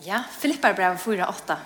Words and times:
Ja, 0.00 0.22
Filippar 0.38 0.74
brev 0.74 0.96
4.8. 0.96 1.56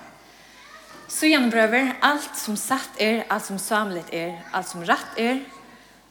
Så 1.08 1.29
gjenbrøver 1.29 1.91
alt 2.00 2.39
som 2.41 2.57
satt 2.57 2.97
er, 2.97 3.27
alt 3.29 3.45
som 3.45 3.58
samlet 3.61 4.08
er, 4.17 4.39
alt 4.57 4.71
som 4.71 4.85
rett 4.89 5.19
er, 5.21 5.43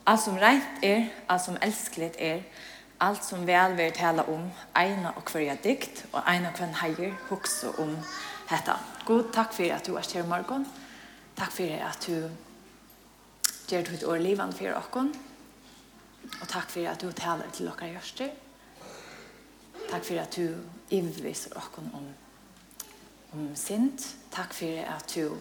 alt 0.06 0.22
som 0.22 0.36
rent 0.38 0.84
er, 0.86 1.08
alt 1.26 1.42
som 1.42 1.56
elskelig 1.66 2.12
er, 2.22 2.44
alt 3.02 3.26
som 3.26 3.42
vel 3.48 3.74
vil 3.80 3.90
tale 3.98 4.22
om, 4.30 4.44
eina 4.78 5.16
og 5.18 5.32
hverja 5.34 5.56
dikt, 5.64 6.04
og 6.12 6.22
ena 6.30 6.52
og 6.52 6.60
hvern 6.62 6.78
heier, 6.84 7.16
hukse 7.32 7.72
om 7.82 7.96
dette. 8.52 8.76
God, 9.08 9.32
takk 9.34 9.56
for 9.58 9.74
at 9.74 9.90
du 9.90 9.96
er 9.96 10.06
her 10.14 10.22
i 10.22 10.28
morgen. 10.28 10.68
Takk 11.40 11.56
for 11.56 11.88
at 11.88 12.06
du 12.06 12.30
gjør 13.72 13.90
ditt 13.90 14.06
år 14.06 14.22
livet 14.22 14.54
for 14.60 14.78
oss. 14.78 15.18
Og 16.38 16.46
takk 16.48 16.70
for 16.70 16.86
at 16.86 17.02
du 17.02 17.10
taler 17.18 17.50
til 17.50 17.72
dere 17.72 17.90
gjørster. 17.96 18.30
Takk 19.90 20.06
for 20.06 20.22
at 20.22 20.38
du 20.38 20.62
iverbeviser 20.92 21.58
oss 21.58 21.70
om, 21.78 22.10
om 23.34 23.56
sint. 23.56 24.06
Takk 24.32 24.54
for 24.54 24.82
at 24.96 25.16
du 25.16 25.38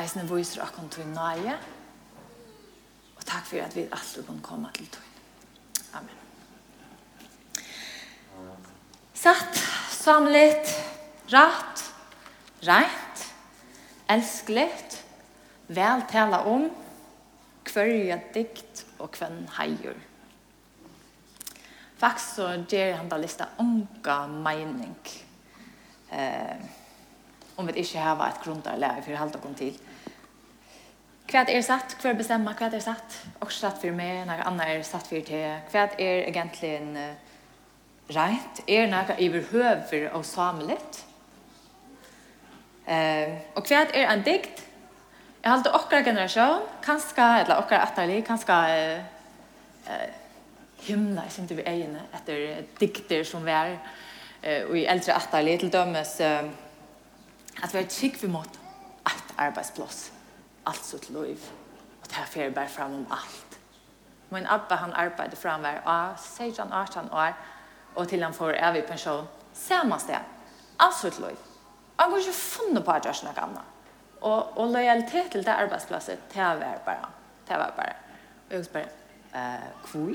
eisne 0.00 0.24
viser 0.28 0.62
oss 0.64 0.74
til 0.94 1.08
nøye. 1.08 1.56
Og 3.16 3.24
takk 3.24 3.46
for 3.46 3.64
at 3.64 3.76
vi 3.76 3.88
alltid 3.88 4.26
kan 4.26 4.40
komme 4.42 4.70
til 4.74 4.88
tøyen. 4.92 5.08
Amen. 5.94 6.18
Satt, 9.14 9.58
samlet, 9.92 10.72
rett, 11.30 11.82
rent, 12.66 13.26
elsklet, 14.10 14.96
veltale 15.68 16.40
om, 16.48 16.66
kvørja 17.68 18.18
dikt 18.34 18.82
og 18.98 19.12
kvønn 19.14 19.44
heier. 19.58 20.00
Faktisk 22.02 22.34
så 22.34 22.46
gjør 22.66 22.96
han 22.98 23.10
da 23.10 23.16
lista 23.22 23.46
unga 23.62 24.16
mening. 24.26 24.96
Eh, 26.10 26.56
om 27.56 27.68
vi 27.68 27.84
ikke 27.84 28.02
har 28.02 28.22
et 28.26 28.40
grunn 28.42 28.62
til 28.64 28.82
å 28.82 28.88
for 29.04 29.14
å 29.14 29.20
holde 29.20 29.38
dere 29.38 29.58
til. 29.60 29.76
Hva 31.30 31.44
er 31.46 31.62
satt? 31.62 31.94
Hva 32.00 32.10
er 32.10 32.18
bestemmer? 32.18 32.56
Hva 32.58 32.72
er 32.74 32.82
satt? 32.82 33.18
Og 33.40 33.52
satt 33.54 33.78
for 33.80 33.94
meg, 33.94 34.24
noe 34.26 34.42
annet 34.48 34.72
er 34.72 34.82
satt 34.82 35.06
for 35.06 35.22
til. 35.22 35.46
Hva 35.70 35.84
er 35.94 36.26
egentlig 36.26 36.72
en 36.80 36.98
rent? 38.10 38.64
Er 38.66 38.90
noe 38.90 39.16
overhøver 39.28 40.08
og 40.10 40.26
samlet? 40.26 41.04
Eh, 42.82 43.38
og 43.54 43.62
hva 43.62 43.84
er 43.86 44.10
en 44.10 44.26
dikt? 44.26 44.64
Jeg 45.42 45.50
holder 45.50 45.78
okker 45.78 46.02
generasjon, 46.06 46.66
kanskje, 46.82 47.28
eller 47.44 47.62
okkara 47.62 47.86
etterlig, 47.86 48.24
kanskje 48.26 48.58
eh, 49.86 50.18
himla 50.86 51.26
i 51.26 51.30
sinter 51.30 51.58
vi 51.58 51.66
øyne 51.68 52.02
etter 52.14 52.62
dikter 52.80 53.24
som 53.24 53.44
vi 53.46 53.54
er, 53.54 53.76
og 54.66 54.76
i 54.78 54.86
eldre 54.90 55.14
atterlig 55.14 55.60
til 55.60 55.72
dømes 55.72 56.16
at 56.20 57.74
vi 57.74 57.78
er 57.78 57.88
trygg 57.88 58.18
vi 58.22 58.28
mot 58.28 58.58
alt 59.06 59.34
arbeidsplass, 59.38 60.12
alt 60.66 60.84
sitt 60.84 61.10
liv, 61.10 61.38
og 62.02 62.08
det 62.08 62.26
fer 62.30 62.50
bare 62.50 62.68
fram 62.68 62.94
om 62.94 63.06
alt. 63.10 63.58
Min 64.30 64.46
abba 64.46 64.74
han 64.74 64.92
arbeidde 64.92 65.36
fram 65.36 65.60
hver 65.60 65.82
av 65.86 66.16
16-18 66.16 67.12
år, 67.12 67.36
og 67.94 68.08
til 68.08 68.22
han 68.24 68.34
får 68.34 68.56
evig 68.68 68.84
pensjon, 68.88 69.28
samme 69.54 69.98
sted, 70.00 70.30
alt 70.80 70.96
sitt 70.96 71.18
liv. 71.20 71.36
Han 71.98 72.10
går 72.10 72.24
ikke 72.24 72.38
funnet 72.38 72.84
på 72.84 72.90
at 72.90 73.06
jeg 73.06 73.14
snakker 73.14 73.42
annet. 73.42 73.68
Og, 74.20 74.58
og 74.58 74.70
lojalitet 74.72 75.30
til 75.30 75.44
det 75.44 75.52
arbeidsplasset, 75.52 76.18
det 76.34 76.42
var 76.42 76.78
bare, 76.86 77.10
det 77.48 77.58
var 77.58 77.74
bare. 77.76 77.94
Og 78.48 78.56
jeg 78.56 78.64
spør, 78.64 78.88
eh, 79.34 79.90
hvor? 79.90 80.14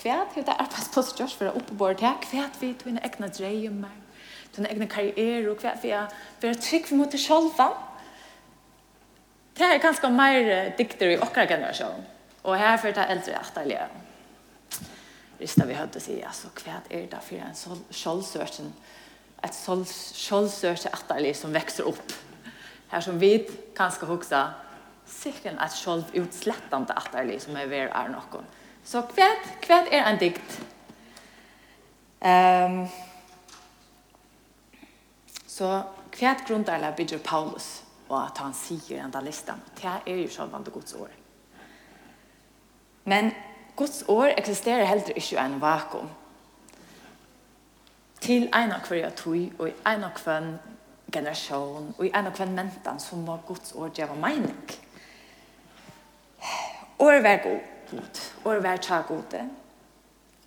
kvært 0.00 0.34
hur 0.34 0.42
det 0.42 0.52
är 0.52 0.56
hevur 0.56 0.66
tað 0.66 0.66
arbeiðspláss 0.66 1.20
just 1.20 1.38
fyrir 1.38 1.56
uppbor 1.56 1.94
här 2.00 2.18
kvært 2.24 2.60
vi 2.60 2.74
til 2.74 2.88
en 2.88 3.04
egna 3.04 3.28
dreymar, 3.28 3.96
til 4.52 4.64
en 4.64 4.70
egna 4.70 4.86
karriär 4.86 5.50
och 5.50 5.60
kvært 5.60 5.84
við 5.84 6.08
vera 6.40 6.54
tryck 6.54 6.86
för 6.86 6.96
mot 6.96 7.12
det 7.12 7.18
själva 7.18 7.90
Det 9.60 9.66
er 9.66 9.78
ganske 9.78 10.08
mer 10.08 10.70
dikter 10.78 11.10
i 11.10 11.18
okkar 11.20 11.44
generasjon. 11.46 12.04
Og 12.48 12.56
her 12.56 12.78
fyrir 12.80 12.94
det 12.96 13.10
eldre 13.12 13.34
atterlige. 13.36 13.88
Rista 15.40 15.66
vi 15.68 15.76
hørte 15.76 16.00
si, 16.00 16.14
altså, 16.24 16.48
hva 16.64 16.78
er 16.88 17.06
det 17.10 17.20
for 17.24 17.36
en 17.44 17.84
skjoldsørsen, 17.90 18.70
et 19.44 19.58
skjoldsørse 20.16 20.92
atterlig 20.96 21.34
som 21.36 21.52
vekser 21.52 21.88
opp? 21.88 22.14
Her 22.90 23.04
som 23.04 23.20
vi 23.20 23.34
kanskje 23.76 24.08
hoksa, 24.08 24.40
sikkert 25.10 25.60
et 25.60 25.76
sjålvutslettende 25.76 26.96
atterlig 26.96 27.40
som 27.44 27.56
er 27.56 27.68
ved 27.68 27.88
er 27.88 28.10
noen. 28.14 28.48
Så 28.84 29.02
kvært, 29.02 29.46
kvært 29.62 29.92
er 29.92 30.06
en 30.06 30.18
dikt. 30.18 30.58
Ehm 32.24 32.80
um, 32.80 32.88
så 35.46 35.82
kvært 36.12 36.46
grundarla 36.48 36.90
bidr 36.96 37.18
Paulus 37.18 37.82
og 38.10 38.18
at 38.24 38.38
han 38.42 38.54
sier 38.54 39.04
enda 39.04 39.20
listan. 39.22 39.60
Det 39.76 39.90
er 40.06 40.22
jo 40.22 40.30
sjølvande 40.30 40.70
Guds 40.70 40.94
år. 40.94 41.10
Men 43.04 43.30
Guds 43.76 44.04
år 44.08 44.34
eksisterer 44.38 44.84
heller 44.84 45.12
ikke 45.14 45.36
i 45.36 45.44
en 45.44 45.60
vakuum. 45.60 46.10
Til 48.20 48.48
en 48.54 48.72
av 48.72 48.88
hver 48.88 49.10
tog, 49.16 49.52
og 49.58 49.68
i 49.68 49.76
en 49.86 50.04
av 50.04 50.18
hver 50.24 50.48
generasjon, 51.12 51.94
og 51.98 52.04
i 52.06 52.10
en 52.10 52.26
av 52.26 52.36
hver 52.36 52.50
mentan, 52.50 53.00
så 53.00 53.16
må 53.16 53.38
Guds 53.46 53.72
år 53.72 53.94
gjøre 53.96 54.16
mening. 54.20 54.58
År 56.98 57.12
er 57.12 57.42
god 57.42 57.69
god 57.90 58.20
og 58.44 58.54
det 58.54 58.62
var 58.62 58.76
tja 58.76 59.00
gode. 59.08 59.48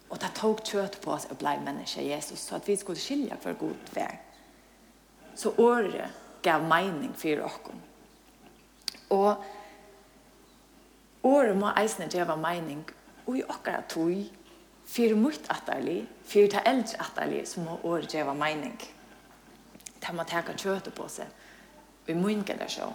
Og 0.10 0.20
det 0.22 0.30
tog 0.38 0.60
kjøtt 0.62 1.00
på 1.02 1.12
oss 1.16 1.26
og 1.32 1.40
blei 1.42 1.56
menneske 1.64 2.04
Jesus, 2.06 2.40
så 2.40 2.56
at 2.60 2.68
vi 2.68 2.76
skulle 2.78 3.00
skilja 3.00 3.36
for 3.42 3.58
god 3.58 3.94
vær. 3.96 4.20
Så 5.36 5.54
året 5.58 6.12
gav 6.44 6.62
mening 6.62 7.16
for 7.18 7.28
dere. 7.28 7.50
Og 9.10 9.44
året 11.24 11.58
må 11.58 11.72
eisne 11.78 12.10
djeva 12.12 12.36
mening, 12.36 12.84
og 13.26 13.38
i 13.38 13.44
okkara 13.44 13.82
tog, 13.90 14.14
fyrir 14.86 15.16
mot 15.18 15.50
atterlig, 15.50 16.04
fyrir 16.28 16.52
ta 16.52 16.62
eldre 16.70 17.00
atterlig, 17.02 17.48
så 17.48 17.64
må 17.64 17.80
året 17.84 18.14
djeva 18.14 18.34
mening. 18.38 18.78
Det 20.04 20.14
må 20.14 20.26
teka 20.28 20.54
kjøtt 20.54 20.92
på 20.94 21.08
seg, 21.10 21.28
og 22.04 22.14
i 22.14 22.20
munn 22.20 22.44
generasjon. 22.46 22.94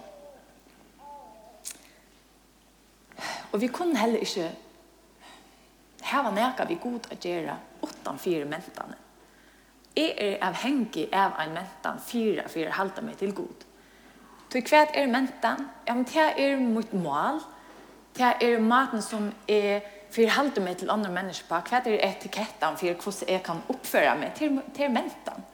Og 3.52 3.60
vi 3.60 3.68
kunne 3.72 3.98
heller 3.98 4.20
ikke 4.24 4.50
hava 6.08 6.32
neka 6.34 6.66
vi 6.68 6.78
god 6.80 7.08
å 7.12 7.18
gjøre 7.20 7.56
åttan 7.84 8.20
fire 8.20 8.48
mentene. 8.48 8.96
Jeg 9.96 10.14
er 10.22 10.42
avhengig 10.46 11.08
av 11.16 11.38
en 11.42 11.54
mentan 11.56 11.98
fire 12.02 12.44
for 12.48 12.68
å 12.68 12.76
halte 12.76 13.02
meg 13.02 13.18
til 13.18 13.32
god. 13.34 13.64
Så 14.48 14.62
hva 14.64 14.84
er 14.96 15.10
mentan? 15.10 15.66
Ja, 15.86 15.94
men 15.94 16.06
det 16.08 16.28
er 16.38 16.60
mitt 16.60 16.92
mål. 16.94 17.40
Det 18.16 18.34
er 18.40 18.60
maten 18.62 19.02
som 19.04 19.32
er 19.48 19.82
for 20.08 20.24
å 20.24 20.36
halte 20.38 20.62
meg 20.64 20.78
til 20.80 20.92
andre 20.92 21.10
mennesker 21.12 21.48
på. 21.50 21.58
Hva 21.68 21.82
er 21.82 21.98
etiketten 22.06 22.78
for 22.80 23.02
hvordan 23.02 23.32
jeg 23.34 23.42
kan 23.44 23.60
oppføre 23.68 24.14
meg 24.20 24.34
til, 24.38 24.60
til 24.76 24.92
mentan? 24.94 25.44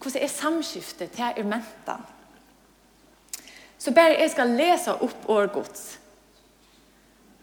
Hvordan 0.00 0.22
er 0.22 0.32
samskiftet 0.32 1.14
til 1.16 1.30
er 1.30 1.48
mentan? 1.48 2.04
Så 3.78 3.92
bare 3.94 4.18
jeg 4.18 4.32
skal 4.32 4.52
lese 4.56 4.92
opp 5.04 5.28
årgods 5.28 6.03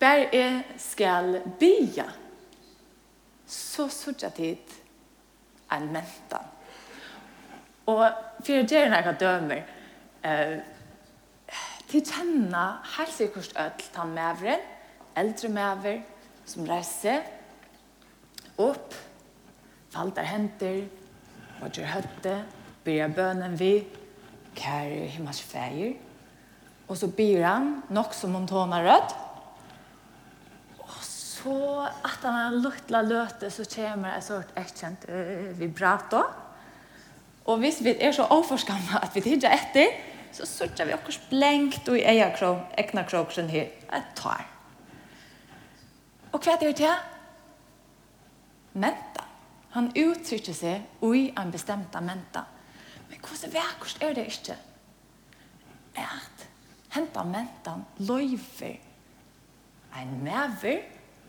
bare 0.01 0.28
jeg 0.34 0.63
skal 0.81 1.41
bya, 1.59 2.09
Så 3.51 3.88
sørger 3.91 4.29
jeg 4.29 4.34
tid 4.34 4.75
en 5.75 5.88
mentan. 5.91 6.45
Og 7.91 8.06
fyrir 8.44 8.67
djerna 8.67 9.01
jeg 9.01 9.03
kan 9.03 9.17
dømer, 9.19 9.63
eh, 10.23 10.59
til 11.91 12.06
kjenne 12.07 12.62
helt 12.95 13.12
sikkert 13.12 13.51
ødel 13.59 13.89
tann 13.94 14.13
mævren, 14.16 14.63
eldre 15.17 15.50
mæver, 15.50 15.97
som 16.45 16.63
reiser 16.63 17.25
opp, 18.57 18.95
faltar 19.91 20.23
henter, 20.23 20.85
og 21.62 21.72
gjør 21.72 21.91
høtte, 21.97 22.38
byrja 22.86 23.07
bønen 23.07 23.59
vi, 23.59 23.74
kære 24.56 25.09
himmels 25.12 25.42
feir, 25.42 25.97
og 26.88 26.97
så 26.97 27.12
byr 27.12 27.44
han 27.44 27.83
nok 27.89 28.13
som 28.13 28.36
om 28.36 28.47
tånar 28.47 28.88
rødt, 28.88 29.18
Så 31.44 31.88
att 32.02 32.24
han 32.24 32.62
luktla 32.62 33.02
löte 33.02 33.52
så 33.52 33.66
kommer 33.66 34.16
en 34.16 34.22
sort 34.22 34.48
erkänt 34.56 35.06
vibrato. 35.60 36.24
Och 37.44 37.60
hvis 37.60 37.82
vi 37.82 38.04
är 38.04 38.12
så 38.12 38.26
oforskamma 38.26 39.00
att 39.02 39.16
vi 39.16 39.22
tittar 39.22 39.50
etter, 39.50 39.88
så 40.32 40.46
sørger 40.46 40.86
vi 40.86 40.94
också 40.94 41.20
blänkt 41.30 41.90
og 41.90 41.98
i 41.98 42.04
eia 42.08 42.30
krog, 42.38 42.58
äkna 42.78 43.04
krogsen 43.04 43.50
här. 43.50 43.72
Ett 43.92 44.16
tar. 44.16 44.46
Och 46.32 46.44
hva 46.44 46.58
er 46.62 46.74
det? 46.74 46.96
Menta. 48.72 49.26
Han 49.72 49.92
uttrycker 49.96 50.54
sig 50.54 50.82
i 51.02 51.34
en 51.38 51.52
bestämda 51.52 52.02
menta. 52.02 52.46
Men 53.10 53.20
hvordan 53.20 53.52
vekkert 53.52 54.04
är 54.04 54.14
det 54.14 54.26
inte? 54.26 54.56
at 55.96 56.48
henta 56.90 57.24
mentan 57.24 57.86
løyver 57.98 58.80
en 60.00 60.24
mever, 60.24 60.82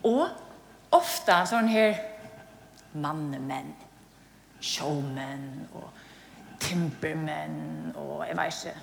Og 0.08 0.28
ofta 0.94 1.42
sånn 1.48 1.70
her 1.70 1.98
mannemenn, 2.98 3.72
showmenn 4.62 5.68
og 5.78 5.88
timpermenn 6.62 7.92
og 7.98 8.24
jeg 8.26 8.38
vet 8.38 8.58
ikke. 8.58 8.74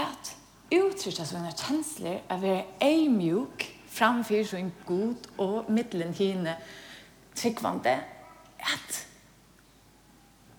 At 0.00 0.32
uttrykta 0.70 1.26
sånne 1.26 1.52
kjensler 1.58 2.22
av 2.30 2.38
å 2.38 2.46
være 2.46 2.66
eimjuk 2.86 3.66
framfor 3.90 4.46
sånn 4.46 4.70
god 4.86 5.26
og 5.42 5.70
middelen 5.72 6.14
hine 6.14 6.54
tryggvande 7.34 7.96
at 8.70 9.00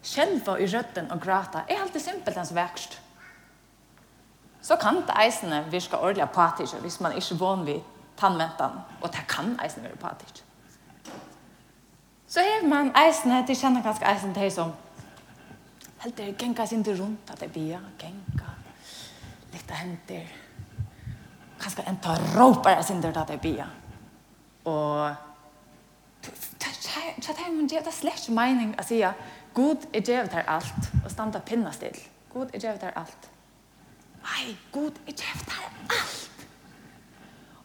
skjelva 0.03 0.57
i 0.59 0.67
røtten 0.67 1.07
og 1.13 1.21
grata 1.23 1.63
er 1.69 1.79
alltid 1.79 2.03
simpelt 2.03 2.37
hans 2.37 2.53
vekst. 2.55 2.99
Så 4.61 4.77
kan 4.77 4.99
det 5.07 5.15
eisene 5.23 5.63
virka 5.71 5.97
ordentlig 5.97 6.27
apatisk 6.27 6.83
hvis 6.83 6.99
man 7.01 7.15
ikke 7.17 7.39
vann 7.39 7.65
vidt 7.65 7.97
tannventan, 8.21 8.79
og 9.01 9.11
det 9.11 9.25
kan 9.29 9.55
eisen 9.65 9.83
være 9.83 9.99
patisk. 9.99 10.43
Så 12.27 12.39
har 12.39 12.67
man 12.67 12.93
eisen, 12.95 13.31
det 13.47 13.57
kjenner 13.57 13.83
ganske 13.83 14.05
eisen 14.07 14.33
til 14.33 14.51
som 14.51 14.71
helt 16.03 16.17
det 16.17 16.37
genka 16.37 16.65
sin 16.65 16.83
til 16.83 17.01
rundt, 17.01 17.31
at 17.31 17.39
det 17.39 17.51
blir 17.51 17.79
genka, 17.99 18.53
litt 19.53 19.71
henter, 19.71 20.29
kanskje 21.61 21.83
en 21.89 21.99
tar 22.01 22.21
jeg 22.69 22.85
sin 22.85 23.01
til 23.01 23.17
at 23.17 23.27
det 23.27 23.41
blir 23.41 23.65
Og 24.65 25.15
Så 27.21 27.33
det 27.33 27.45
er 27.47 27.67
det 27.67 27.87
er 27.87 27.91
slett 27.91 28.29
mening 28.29 28.75
å 28.79 28.83
si 28.83 29.03
God 29.53 29.85
er 29.93 30.01
djevet 30.01 30.33
her 30.33 30.47
alt 30.47 30.89
og 31.03 31.11
standa 31.11 31.39
pinna 31.39 31.71
still. 31.71 31.97
God 32.33 32.53
er 32.53 32.59
djevet 32.59 32.83
her 32.83 32.93
alt. 32.95 33.29
Nei, 34.23 34.55
God 34.71 34.91
er 35.07 35.11
djevet 35.11 35.49
her 35.49 35.70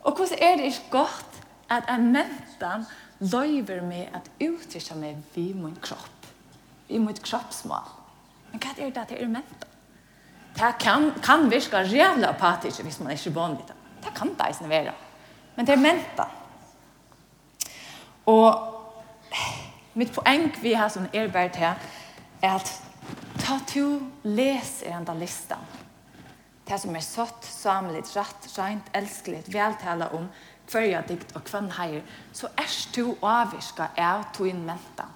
Og 0.06 0.14
hvordan 0.14 0.38
er 0.38 0.56
det 0.56 0.64
ikke 0.70 0.90
godt 0.90 1.42
at 1.70 1.88
en 1.90 2.12
mentan 2.14 2.86
løyver 3.18 3.82
meg 3.82 4.10
at 4.14 4.28
utrykja 4.38 4.94
meg 4.98 5.18
vi 5.34 5.48
min 5.56 5.74
kropp, 5.82 6.28
vi 6.88 7.00
mitt 7.02 7.18
kroppsmål. 7.26 7.88
Men 8.52 8.62
hva 8.62 8.74
er 8.76 8.92
det 8.94 9.02
at 9.02 9.10
det 9.10 9.18
er 9.22 9.32
mentan? 9.32 9.72
Det 10.56 10.70
kan, 10.80 11.10
kan 11.22 11.50
virka 11.50 11.82
rævla 11.82 12.30
apatisk 12.30 12.84
hvis 12.86 13.00
man 13.00 13.10
er 13.10 13.18
ikke 13.18 13.34
vanlig 13.34 13.66
det. 13.66 13.76
Kan 14.14 14.36
det 14.38 14.54
ikke 14.54 14.68
være. 14.70 14.94
Men 15.56 15.66
det 15.66 15.74
er 15.74 15.82
mentan. 15.82 16.30
Og 18.26 18.46
mitt 19.94 20.12
poeng 20.14 20.52
vi 20.62 20.72
har 20.72 20.88
som 20.88 21.08
er 21.12 21.28
bare 21.32 21.50
til 21.52 21.66
er 22.42 22.54
at 22.54 22.70
ta 23.42 23.58
to 23.66 23.88
leser 24.22 24.94
enda 24.96 25.14
listan 25.14 25.66
Det 26.66 26.78
som 26.82 26.96
er 26.98 27.04
sått, 27.04 27.46
samlet, 27.46 28.10
rett, 28.16 28.48
rent, 28.58 28.88
elskelig, 28.98 29.44
veltale 29.54 30.08
om 30.16 30.26
hverja 30.66 31.04
dikt 31.06 31.36
og 31.38 31.44
kvann 31.46 31.70
heier, 31.76 32.02
så 32.34 32.50
er 32.58 32.72
du 32.96 33.14
avvirka 33.22 33.92
av 34.02 34.26
tog 34.34 34.50
mentan. 34.50 35.12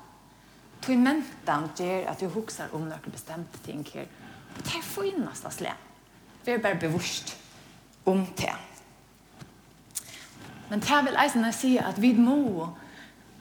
Tog 0.81 1.01
mentan 1.03 1.69
gjør 1.77 2.07
at 2.13 2.23
du 2.23 2.31
huksar 2.31 2.71
om 2.77 2.87
noen 2.87 3.13
bestemte 3.13 3.59
ting 3.67 3.83
her. 3.93 4.07
Og 4.57 4.63
det 4.63 4.79
er 4.79 4.87
finast 4.87 5.47
av 5.49 5.55
slem. 5.55 5.87
Vi 6.45 6.55
er 6.55 6.63
bare 6.63 6.79
bevurst 6.81 7.35
om 8.09 8.23
det. 8.39 8.55
Men 10.71 10.81
det 10.87 11.03
vil 11.05 11.19
eisene 11.19 11.51
si 11.53 11.75
at 11.83 11.99
vi 12.01 12.13
må 12.15 12.71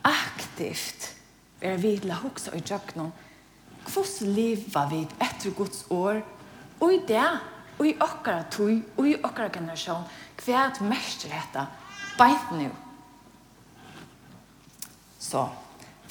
aktivt 0.07 1.13
være 1.61 1.77
vidla 1.83 2.17
huksa 2.23 2.56
i 2.57 2.63
djøknum. 2.65 3.11
Hvordan 3.85 4.33
lever 4.35 4.89
vi 4.91 5.06
etter 5.21 5.53
Guds 5.56 5.85
år? 5.94 6.23
Og 6.79 6.94
i 6.94 7.00
det 7.07 7.29
og 7.80 7.88
i 7.88 7.96
okkara 8.04 8.44
tui, 8.52 8.81
og 8.98 9.08
i 9.08 9.16
okkara 9.24 9.50
generasjon, 9.54 10.04
kvært 10.40 10.81
mester 10.84 11.31
hetta, 11.31 11.66
beint 12.20 12.52
nu. 12.60 12.68
Så, 15.20 15.46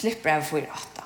flipp 0.00 0.22
brev 0.24 0.46
4-8. 0.48 1.04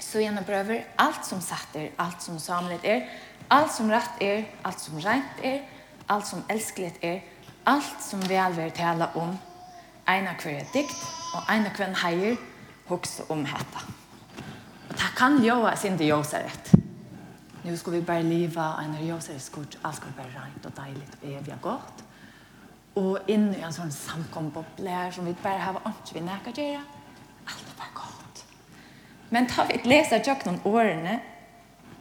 Så 0.00 0.20
gjennom 0.20 0.44
prøver, 0.46 0.84
alt 1.02 1.26
som 1.26 1.40
satt 1.42 1.74
er, 1.76 1.90
alt 1.98 2.22
som 2.22 2.38
samlet 2.40 2.84
er, 2.84 3.08
alt 3.50 3.72
som 3.72 3.90
rett 3.90 4.22
er, 4.22 4.44
alt 4.64 4.80
som 4.80 5.00
rent 5.02 5.42
er, 5.44 5.60
alt 6.08 6.28
som 6.28 6.44
elskeligt 6.52 7.02
er, 7.04 7.20
alt 7.66 8.02
som 8.04 8.22
velver 8.28 8.70
tala 8.76 9.10
om, 9.18 9.34
eina 10.06 10.36
hver 10.38 10.60
er 10.60 10.72
dikt, 10.74 10.98
og 11.34 11.50
eina 11.50 11.72
hver 11.74 11.96
heier, 12.04 12.36
hokse 12.86 13.26
om 13.32 13.44
hetta. 13.48 13.82
Og 14.88 14.94
det 14.94 15.12
kan 15.18 15.40
jo 15.42 15.62
være 15.64 15.80
sin 15.80 15.98
diosarett 15.98 16.85
nu 17.66 17.76
ska 17.76 17.90
vi 17.90 18.00
bara 18.00 18.20
leva 18.20 18.74
en 18.84 19.08
röseskort, 19.08 19.76
allt 19.82 19.96
ska 19.96 20.06
vara 20.16 20.26
rent 20.26 20.66
och 20.66 20.72
dejligt 20.84 21.16
och 21.22 21.28
eviga 21.28 21.58
gott. 21.62 22.04
Och 22.94 23.18
in 23.26 23.54
i 23.54 23.60
en 23.60 23.72
sån 23.72 23.92
samkomboblär 23.92 25.10
som 25.10 25.24
vi 25.24 25.34
bara 25.42 25.58
har 25.58 25.80
ont 25.84 26.12
vi 26.14 26.20
näka 26.20 26.62
göra, 26.62 26.82
allt 27.44 27.60
är 27.60 27.78
bara 27.78 27.88
gott. 27.94 28.44
Men 29.28 29.46
tar 29.46 29.66
vi 29.66 29.74
ett 29.74 29.86
läsa 29.86 30.16
jag 30.16 30.46
någon 30.46 30.60
åren 30.64 31.18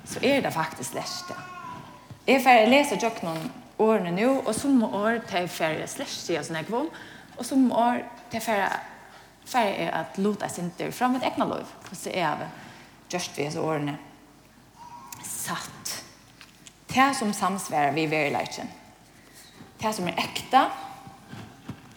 så 0.03 0.19
är 0.21 0.41
det 0.41 0.51
faktiskt 0.51 0.93
läst 0.93 1.27
det. 1.27 2.33
Jag 2.33 2.43
får 2.43 2.69
läsa 2.69 2.95
jag 3.01 3.23
någon 3.23 3.51
årene 3.77 4.11
nu 4.11 4.27
och 4.27 4.55
som 4.55 4.83
år 4.83 5.21
tar 5.29 5.39
jag 5.39 5.51
färre 5.51 5.87
släst 5.87 6.29
jag 6.29 6.45
sån 6.45 6.55
här 6.55 6.63
kvom 6.63 6.89
och 7.35 7.45
som 7.45 7.71
år 7.71 8.05
tar 8.29 8.37
jag 8.37 8.43
färre 8.43 8.69
för 9.45 9.59
är 9.59 9.91
att 9.91 10.17
låta 10.17 10.49
sig 10.49 10.63
inte 10.63 10.91
fram 10.91 11.15
ett 11.15 11.23
egna 11.23 11.45
liv. 11.45 11.65
Så 11.91 12.09
är 12.09 12.29
det 12.29 12.47
just 13.09 13.35
det 13.35 13.51
så 13.51 13.61
årene 13.61 13.95
satt. 15.45 16.03
Det 16.87 17.13
som 17.15 17.33
samsvarar 17.33 17.91
vi 17.91 18.07
verilegjen. 18.07 18.69
Det 19.77 19.93
som 19.93 20.07
er 20.07 20.17
ekta, 20.17 20.69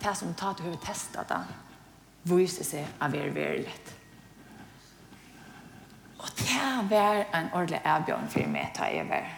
det 0.03 0.15
som 0.17 0.35
tar 0.35 0.57
til 0.59 0.69
huvud 0.69 0.83
testa 0.85 1.25
det, 1.29 1.41
viser 2.29 2.67
seg 2.67 3.01
av 3.01 3.15
er 3.15 3.33
verilegjen. 3.33 3.95
Og 6.19 6.31
det 6.41 6.91
var 6.91 7.23
en 7.23 7.51
ordentlig 7.55 7.81
avbjørn 7.87 8.31
for 8.33 8.51
meg 8.51 8.73
ta 8.75 8.91
over 9.01 9.29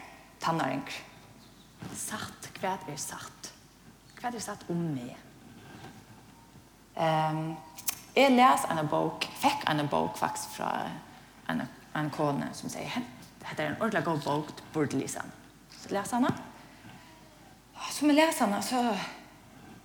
tannering. 0.41 0.83
Satt, 1.95 2.49
hva 2.59 2.75
er 2.89 2.97
satt? 2.97 3.51
Hva 4.17 4.31
er 4.33 4.41
satt 4.41 4.65
om 4.69 4.81
meg? 4.95 5.13
Um, 6.97 7.53
jeg 8.15 8.33
les 8.33 8.65
en 8.67 8.81
bok, 8.89 9.29
fikk 9.39 9.63
en 9.69 9.87
bok 9.89 10.17
faktisk 10.19 10.57
fra 10.57 10.73
en, 11.49 11.63
en 11.95 12.09
kone 12.11 12.49
som 12.57 12.69
sier 12.69 12.89
henne 12.97 13.20
Dette 13.41 13.63
er 13.63 13.71
en 13.71 13.81
ordentlig 13.81 14.03
god 14.05 14.21
bok 14.25 14.53
du 14.57 14.63
burde 14.73 14.99
lese 14.99 15.19
den. 15.19 15.33
Så 15.81 15.93
leser 15.93 16.19
han 16.19 16.29
den. 16.29 16.39
Så 17.91 18.05
med 18.05 18.15
leser 18.15 18.45
han 18.45 18.63
så, 18.63 18.83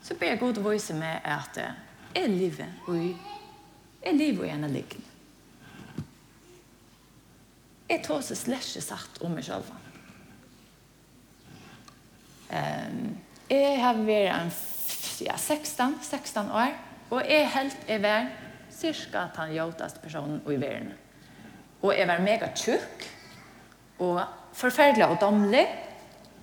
så 0.03 0.15
ber 0.15 0.35
jeg 0.35 0.41
god 0.41 0.61
å 0.61 0.69
vise 0.69 0.95
meg 0.95 1.25
at 1.25 1.59
jeg 2.15 2.31
lever 2.31 2.93
i 2.93 3.17
jeg 4.07 4.15
lever 4.15 4.45
i 4.47 4.51
en 4.55 4.65
av 4.65 4.71
liggen. 4.71 5.03
Jeg 7.91 8.03
tar 8.07 8.23
seg 8.23 8.39
slett 8.39 8.69
ikke 8.71 8.83
sagt 8.85 9.19
om 9.27 9.35
meg 9.35 9.47
selv. 9.47 9.67
Um, 12.47 13.17
jeg 13.51 13.81
har 13.83 13.99
vært 14.07 14.31
en, 14.37 14.53
ja, 15.27 15.35
16, 15.35 15.99
16 16.07 16.53
år, 16.55 16.77
og 17.11 17.27
jeg 17.27 17.51
helt 17.57 17.91
er 17.91 18.03
vært 18.05 18.45
cirka 18.77 19.27
den 19.35 19.57
jødeste 19.57 20.03
personen 20.05 20.39
i 20.47 20.59
verden. 20.61 20.93
Og 21.83 21.91
jeg 21.97 22.07
var 22.07 22.23
mega 22.23 22.53
tjukk, 22.55 23.07
og 23.99 24.21
forferdelig 24.53 25.07
og 25.07 25.21
domlig, 25.21 25.67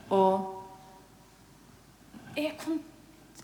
og 0.10 0.50
jeg 2.38 2.56
kunne 2.60 2.82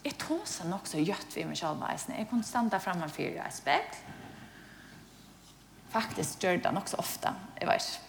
jeg 0.04 0.16
tog 0.16 0.46
seg 0.48 0.70
nok 0.72 0.88
så 0.88 1.02
gjøtt 1.04 1.36
vi 1.36 1.44
med 1.48 1.60
kjallbeisen. 1.60 2.16
Jeg 2.16 2.30
kunne 2.30 2.48
standa 2.48 2.80
fremme 2.80 3.10
for 3.12 3.42
et 3.44 3.56
spekl. 3.56 3.98
Faktisk 5.90 6.44
gjør 6.44 6.62
det 6.64 6.72
nok 6.74 6.88
så 6.88 7.00
ofte, 7.02 7.34
jeg 7.60 7.68
vet 7.68 7.82
ikke. 7.82 8.06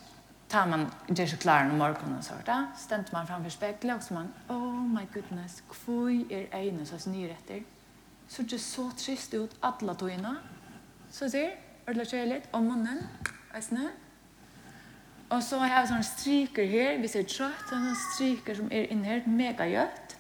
Tar 0.51 0.67
man 0.67 0.89
det 1.07 1.29
så 1.31 1.37
klare 1.39 1.69
når 1.69 1.77
morgenen 1.79 2.19
og 2.19 2.25
sånt, 2.27 2.49
stendte 2.77 3.15
man 3.15 3.27
fremme 3.27 3.47
for 3.47 3.55
speklet, 3.55 3.95
og 3.95 4.03
så 4.03 4.15
man, 4.17 4.33
oh 4.51 4.81
my 4.83 5.05
goodness, 5.15 5.63
hvor 5.85 6.11
er 6.11 6.51
øynene 6.55 6.87
så 6.87 6.99
nyretter? 7.11 7.63
Så 8.29 8.43
det 8.43 8.61
så 8.61 8.91
trist 8.99 9.35
ut, 9.35 9.55
alle 9.63 9.95
togene. 9.95 10.37
Så 11.11 11.31
sier, 11.31 11.55
er 11.87 11.95
det 11.95 12.09
kjærlighet, 12.11 12.51
om 12.53 12.67
munnen, 12.67 13.05
eisene. 13.55 13.89
Og 15.31 15.43
så 15.47 15.61
har 15.63 15.71
jeg 15.79 15.91
sånne 15.93 16.07
stryker 16.07 16.67
her, 16.67 16.97
hvis 16.99 17.15
jeg 17.15 17.25
er 17.25 17.31
trøtt, 17.31 17.67
sånne 17.71 17.93
stryker 18.09 18.57
som 18.59 18.71
er 18.75 18.89
inne 18.91 19.07
her, 19.07 19.27
mega 19.31 19.67
gjøtt. 19.71 20.17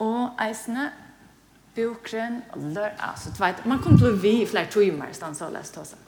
Og 0.00 0.40
eisene, 0.40 0.88
bokren, 1.76 2.40
og 2.56 2.64
lør, 2.72 2.88
altså, 2.98 3.34
du 3.36 3.42
vet, 3.44 3.60
man 3.68 3.82
kom 3.84 3.98
til 4.00 4.08
å 4.08 4.16
vi 4.16 4.38
i 4.40 4.48
flere 4.48 4.72
timer, 4.72 5.12
stand 5.16 5.36
så 5.36 5.50
lest 5.52 5.76
også. 5.76 6.00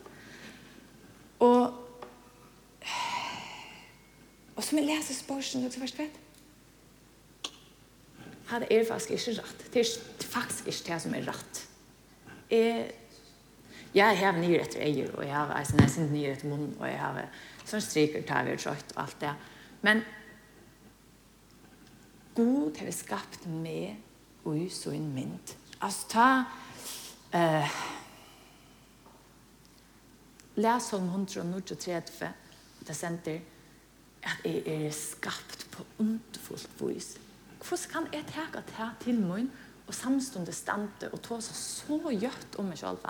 Og, 1.44 1.76
og 4.56 4.64
som 4.64 4.80
jeg 4.80 4.88
leser 4.88 5.20
spørsmål, 5.20 5.68
du 5.68 5.80
vet, 5.84 5.98
vet, 5.98 6.20
hadde 8.48 8.72
er 8.72 8.84
faktisk 8.88 9.16
ikke 9.16 9.40
rett. 9.42 9.64
Det 9.74 9.84
er 9.84 10.28
faktisk 10.32 10.68
ikke 10.72 10.92
det 10.92 11.02
som 11.04 11.14
er 11.16 11.28
rett. 11.28 11.66
Jeg, 12.50 12.92
jeg 13.94 14.18
har 14.24 14.38
nyrett 14.40 14.76
i 14.78 14.86
eier, 14.88 15.12
og 15.16 15.24
jeg 15.24 15.36
har 15.36 15.52
eisen 15.60 16.12
nye 16.12 16.32
etter 16.32 16.48
munnen, 16.48 16.72
og 16.80 16.88
jeg 16.88 17.00
har 17.00 17.26
som 17.64 17.80
striker 17.80 18.24
tar 18.26 18.48
vi 18.48 18.56
trøyt 18.60 18.94
og 18.96 19.02
alt 19.04 19.20
det. 19.20 19.34
Men 19.82 20.02
god 22.36 22.78
har 22.78 22.86
vi 22.86 22.92
skapt 22.92 23.46
med 23.46 23.96
og 24.44 24.58
i 24.58 24.68
så 24.68 24.92
en 24.92 25.10
mynd. 25.14 25.56
Altså 25.80 26.08
ta 26.08 26.28
uh, 27.34 27.76
les 30.56 30.92
om 30.92 31.08
133 31.08 32.32
det 32.84 32.96
sender 32.96 33.40
at 34.24 34.44
jeg 34.44 34.62
er 34.66 34.90
skapt 34.92 35.66
på 35.72 35.84
underfullt 35.98 36.80
vis. 36.80 37.16
Hvordan 37.64 37.90
kan 37.92 38.08
jeg 38.12 38.26
tega 38.28 38.60
det 38.60 38.90
til 39.00 39.20
min 39.20 39.50
og 39.86 39.94
samstående 39.94 40.52
stande 40.52 41.10
og 41.12 41.22
ta 41.22 41.40
seg 41.40 41.56
så 41.56 42.12
gjørt 42.12 42.58
om 42.58 42.68
meg 42.68 42.80
selv? 42.80 43.04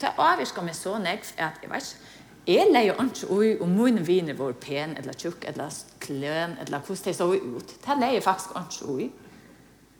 Det 0.00 0.12
avvirker 0.20 0.64
meg 0.64 0.76
så 0.76 0.96
nekv 1.00 1.32
at 1.36 1.60
jeg 1.62 1.70
vet 1.72 1.92
ikke 1.92 2.25
Jeg 2.46 2.68
leier 2.70 2.94
ikke 3.02 3.26
ui 3.30 3.56
om 3.60 3.72
mine 3.74 4.06
viner 4.06 4.36
var 4.38 4.52
pen, 4.52 4.94
eller 4.96 5.12
tjukk, 5.12 5.44
eller 5.48 5.74
kløn, 6.00 6.54
eller 6.62 6.78
hvordan 6.78 7.04
de 7.04 7.14
så 7.14 7.26
ut. 7.32 7.72
Det 7.86 7.96
leier 7.98 8.22
faktisk 8.22 8.54
ikke 8.54 8.92
ui. 8.92 9.10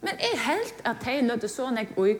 Men 0.01 0.21
jeg 0.21 0.41
helt 0.45 0.83
at 0.85 0.97
de 1.05 1.21
lødde 1.27 1.49
så 1.49 1.71
nek 1.71 1.97
ui 1.99 2.15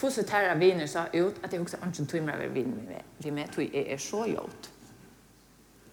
hvordan 0.00 0.24
tæra 0.24 0.54
viner 0.54 0.86
så 0.86 1.06
ut, 1.14 1.38
at 1.42 1.52
jeg 1.52 1.60
også 1.60 1.76
ikke 1.76 2.04
tog 2.06 2.22
meg 2.22 2.34
over 2.34 2.48
viner 2.48 3.02
vi 3.18 3.30
med 3.30 3.48
tog 3.54 3.74
jeg 3.74 3.86
er 3.92 3.96
så 3.96 4.24
gjort. 4.26 4.70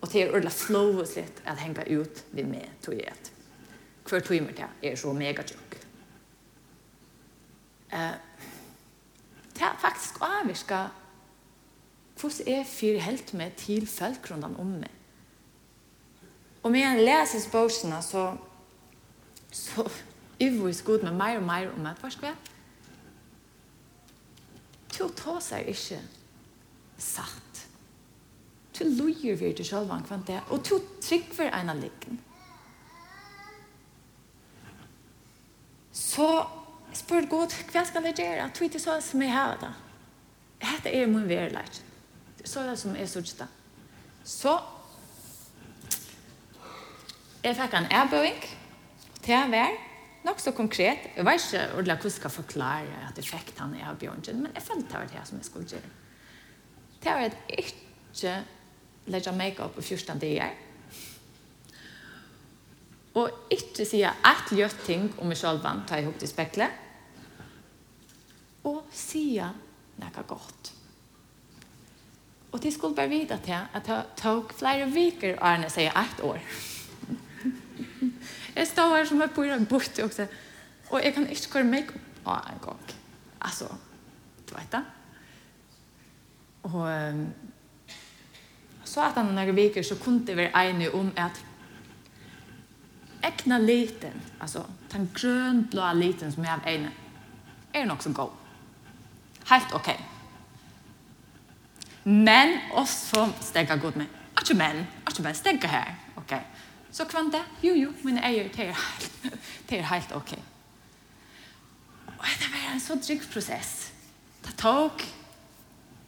Og 0.01 0.12
det 0.12 0.21
er 0.21 0.29
ordentlig 0.29 0.51
flowet 0.51 1.15
litt 1.15 1.41
at 1.45 1.57
henge 1.57 1.85
ut 2.00 2.24
vi 2.31 2.43
med 2.43 2.67
tog 2.81 2.93
jeg 2.93 3.07
et. 3.09 3.31
Hver 4.09 4.19
tog 4.19 4.41
meg 4.41 4.55
til 4.55 4.89
er 4.89 4.95
så 4.95 5.13
mega 5.13 5.41
tjukk. 5.41 5.77
Uh, 7.93 8.17
det 9.55 9.62
er 9.62 9.77
faktisk 9.81 10.21
avvirket 10.21 11.04
hvordan 12.25 12.53
er 12.53 12.63
fyr 12.63 13.00
helt 13.00 13.34
med 13.34 13.51
til 13.58 13.88
følgrundene 13.88 14.60
om 14.60 14.67
meg? 14.82 14.91
Og 16.63 16.72
med 16.72 16.82
en 16.82 17.03
leses 17.05 17.48
bøsene, 17.51 18.01
så, 18.01 18.38
så 19.51 19.86
uvis 20.41 20.82
god 20.82 21.03
med 21.03 21.13
mer 21.13 21.38
og 21.38 21.44
mer 21.44 21.70
om 21.77 21.86
at, 21.86 22.00
hva 22.01 22.10
skal 22.10 22.32
jeg? 22.32 22.36
Du 24.96 25.10
tar 25.13 25.39
seg 25.44 25.67
ikke 25.70 26.00
satt. 26.98 27.65
Du 28.79 28.84
løyer 28.84 29.38
vi 29.38 29.53
til 29.53 29.65
selv 29.65 29.91
hva 29.91 30.20
det 30.27 30.41
og 30.50 30.63
du 30.65 30.79
trykker 31.01 31.51
en 31.51 31.70
av 31.70 31.79
likken. 31.79 32.20
Så 35.96 36.27
spør 36.96 37.27
Gud, 37.29 37.53
hva 37.72 37.84
skal 37.86 38.10
jeg 38.10 38.17
gjøre? 38.20 38.50
Du 38.58 38.63
ikke 38.65 38.79
så 38.79 38.98
som 39.01 39.22
jeg 39.22 39.32
har 39.32 39.60
det. 39.62 39.74
Hette 40.65 40.89
er 40.89 41.12
min 41.12 41.29
verleggende 41.29 41.94
så 42.45 42.61
er 42.61 42.71
det 42.71 42.79
som 42.79 42.95
er 42.95 43.09
sørst 43.09 43.39
da. 43.41 43.47
Så 44.25 44.53
jeg 47.45 47.57
fikk 47.57 47.75
en 47.77 47.91
erbøving 47.93 48.39
til 49.21 49.37
å 49.37 49.49
være 49.51 49.75
nok 50.25 50.41
så 50.41 50.53
konkret. 50.57 51.09
Jeg 51.15 51.25
vet 51.25 51.43
ikke 51.45 51.65
hvordan 51.73 52.03
jeg 52.03 52.11
skal 52.15 52.33
forklare 52.33 53.01
at 53.09 53.17
jeg 53.21 53.29
fikk 53.29 53.53
den 53.59 53.75
erbøvingen, 53.81 54.43
men 54.43 54.55
jeg 54.55 54.65
følte 54.65 54.89
det 54.89 55.01
var 55.01 55.11
det 55.13 55.25
som 55.29 55.37
jeg 55.37 55.49
skulle 55.49 55.69
gjøre. 55.69 55.91
Det 57.03 57.11
var 57.11 57.27
at 57.27 57.37
jeg 57.49 57.65
ikke 57.65 58.37
legge 59.13 59.35
make-up 59.37 59.75
på 59.75 59.81
14 59.81 60.21
dager, 60.21 60.55
og 63.15 63.51
ikke 63.53 63.85
si 63.87 64.01
et 64.03 64.49
gjørt 64.51 64.81
ting 64.83 65.05
om 65.21 65.29
meg 65.29 65.37
selv, 65.39 65.61
tar 65.87 66.01
jeg 66.01 66.09
opp 66.09 66.17
til 66.19 66.27
speklet, 66.27 66.81
og 68.65 68.81
si 68.91 69.27
noe 69.37 70.25
godt. 70.27 70.75
Og 72.55 72.63
de 72.63 72.71
skulle 72.71 72.95
bare 72.95 73.09
vite 73.09 73.39
til 73.43 73.51
at 73.51 73.85
det 73.85 74.03
tok 74.17 74.53
flere 74.57 74.91
viker 74.91 75.35
och 75.35 75.47
Arne 75.47 75.69
sier 75.69 75.91
ett 75.91 76.21
år. 76.24 76.39
jeg 78.55 78.67
stod 78.67 78.95
her 78.95 79.05
som 79.05 79.19
var 79.19 79.27
på 79.27 79.43
en 79.43 79.65
bort 79.65 80.00
også. 80.00 80.27
Og 80.89 81.03
jeg 81.03 81.13
kan 81.13 81.27
inte 81.27 81.51
köra 81.51 81.63
mig 81.63 81.88
på 82.24 82.31
en 82.31 82.59
gang. 82.62 82.79
Altså, 83.41 83.65
du 84.50 84.55
vet 84.55 84.71
det. 84.71 84.83
Och 86.63 86.88
så 88.83 89.01
at 89.01 89.13
han 89.13 89.25
noen 89.25 89.55
viker 89.55 89.83
så 89.83 89.95
kunne 89.95 90.25
det 90.27 90.38
være 90.38 90.69
enig 90.69 90.93
om 90.93 91.12
at 91.17 91.45
ekna 93.24 93.57
liten, 93.57 94.21
altså 94.41 94.63
den 94.93 95.12
grønblå 95.13 95.93
liten 95.93 96.31
som 96.31 96.43
jeg 96.43 96.51
har 96.51 96.62
ägnat, 96.67 96.91
er 97.74 97.85
nok 97.85 98.01
så 98.01 98.13
god. 98.13 98.29
Helt 99.45 99.74
okej. 99.74 99.93
Okay. 99.93 100.14
Men 102.05 102.59
også 102.71 103.31
stegger 103.41 103.77
godt 103.81 103.95
med. 103.95 104.05
Ikke 104.41 104.53
men, 104.53 104.88
ikke 105.09 105.24
men, 105.24 105.35
stegger 105.35 105.67
her. 105.67 105.95
Ok. 106.17 106.33
Så 106.91 107.05
kvann 107.05 107.31
det? 107.31 107.41
Jo, 107.63 107.74
jo, 107.74 107.93
mine 108.03 108.21
eier, 108.24 108.47
det 108.53 108.69
er 108.69 108.77
helt, 108.77 109.33
det 109.69 109.79
er 109.79 109.88
helt 109.89 110.12
ok. 110.15 110.35
Og 112.17 112.25
det 112.39 112.51
var 112.53 112.74
en 112.74 112.79
så 112.79 113.00
trygg 113.01 113.25
prosess. 113.33 113.91
Det 114.45 114.53
tok 114.57 115.01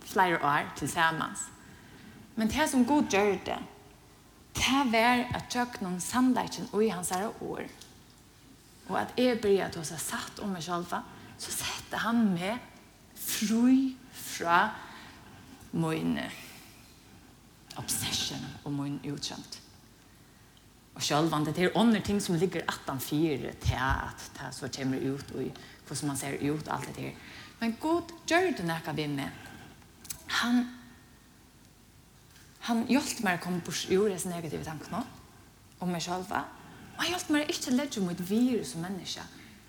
flere 0.05 0.37
år 0.43 0.69
til 0.75 0.89
sammen. 0.89 1.35
Men 2.35 2.47
det 2.47 2.69
som 2.69 2.85
god 2.85 3.03
gjør 3.09 3.35
det, 3.45 3.59
det 4.55 4.85
var 4.91 5.25
at 5.35 5.55
jeg 5.55 5.81
noen 5.81 5.99
sannleggen 6.01 6.69
i 6.81 6.87
hans 6.89 7.09
her 7.09 7.29
år. 7.41 7.65
Og 8.87 9.01
at 9.01 9.13
jeg 9.17 9.41
begynte 9.41 9.81
at 9.81 9.89
ha 9.89 9.97
satt 9.97 10.39
om 10.39 10.53
meg 10.53 10.63
selv, 10.63 10.93
så 11.37 11.51
sette 11.51 11.99
han 12.05 12.21
meg 12.33 12.61
fri 13.17 13.95
fra 14.13 14.69
min 15.71 16.19
obsession 17.77 18.45
og 18.63 18.73
min 18.73 18.99
utkjent. 19.11 19.61
Og 20.95 21.03
selv 21.03 21.33
om 21.33 21.45
det 21.45 21.57
er 21.61 21.75
andre 21.77 22.01
ting 22.01 22.21
som 22.21 22.35
ligger 22.35 22.65
attan 22.67 22.99
fire 22.99 23.53
til 23.61 23.77
at 23.77 24.31
det 24.39 24.53
så 24.55 24.69
kommer 24.77 24.97
ut 24.97 25.35
og 25.35 25.51
hvordan 25.87 26.07
man 26.07 26.17
ser 26.17 26.39
ut 26.41 26.67
og 26.67 26.73
alt 26.79 26.87
det 26.95 27.03
her. 27.03 27.11
Men 27.59 27.77
god 27.81 28.13
gjør 28.27 28.51
det 28.57 28.65
nekka 28.65 28.91
vi 28.91 29.07
med. 29.07 29.29
Han 30.27 30.65
han 32.67 32.83
hjelpte 32.91 33.23
meg 33.23 33.37
å 33.37 33.43
komme 33.45 33.61
på 33.63 33.71
ur 33.95 34.11
negative 34.27 34.65
tanker 34.65 34.91
nå 34.91 34.99
om 35.79 35.91
meg 35.93 36.01
selv. 36.03 36.33
Og 36.33 36.99
han 36.99 37.13
hjelpte 37.13 37.35
meg 37.35 37.51
ikke 37.53 37.71
å 37.71 37.77
legge 37.77 38.03
mot 38.03 38.23
virus 38.29 38.73
som 38.73 38.83
menneske. 38.83 39.23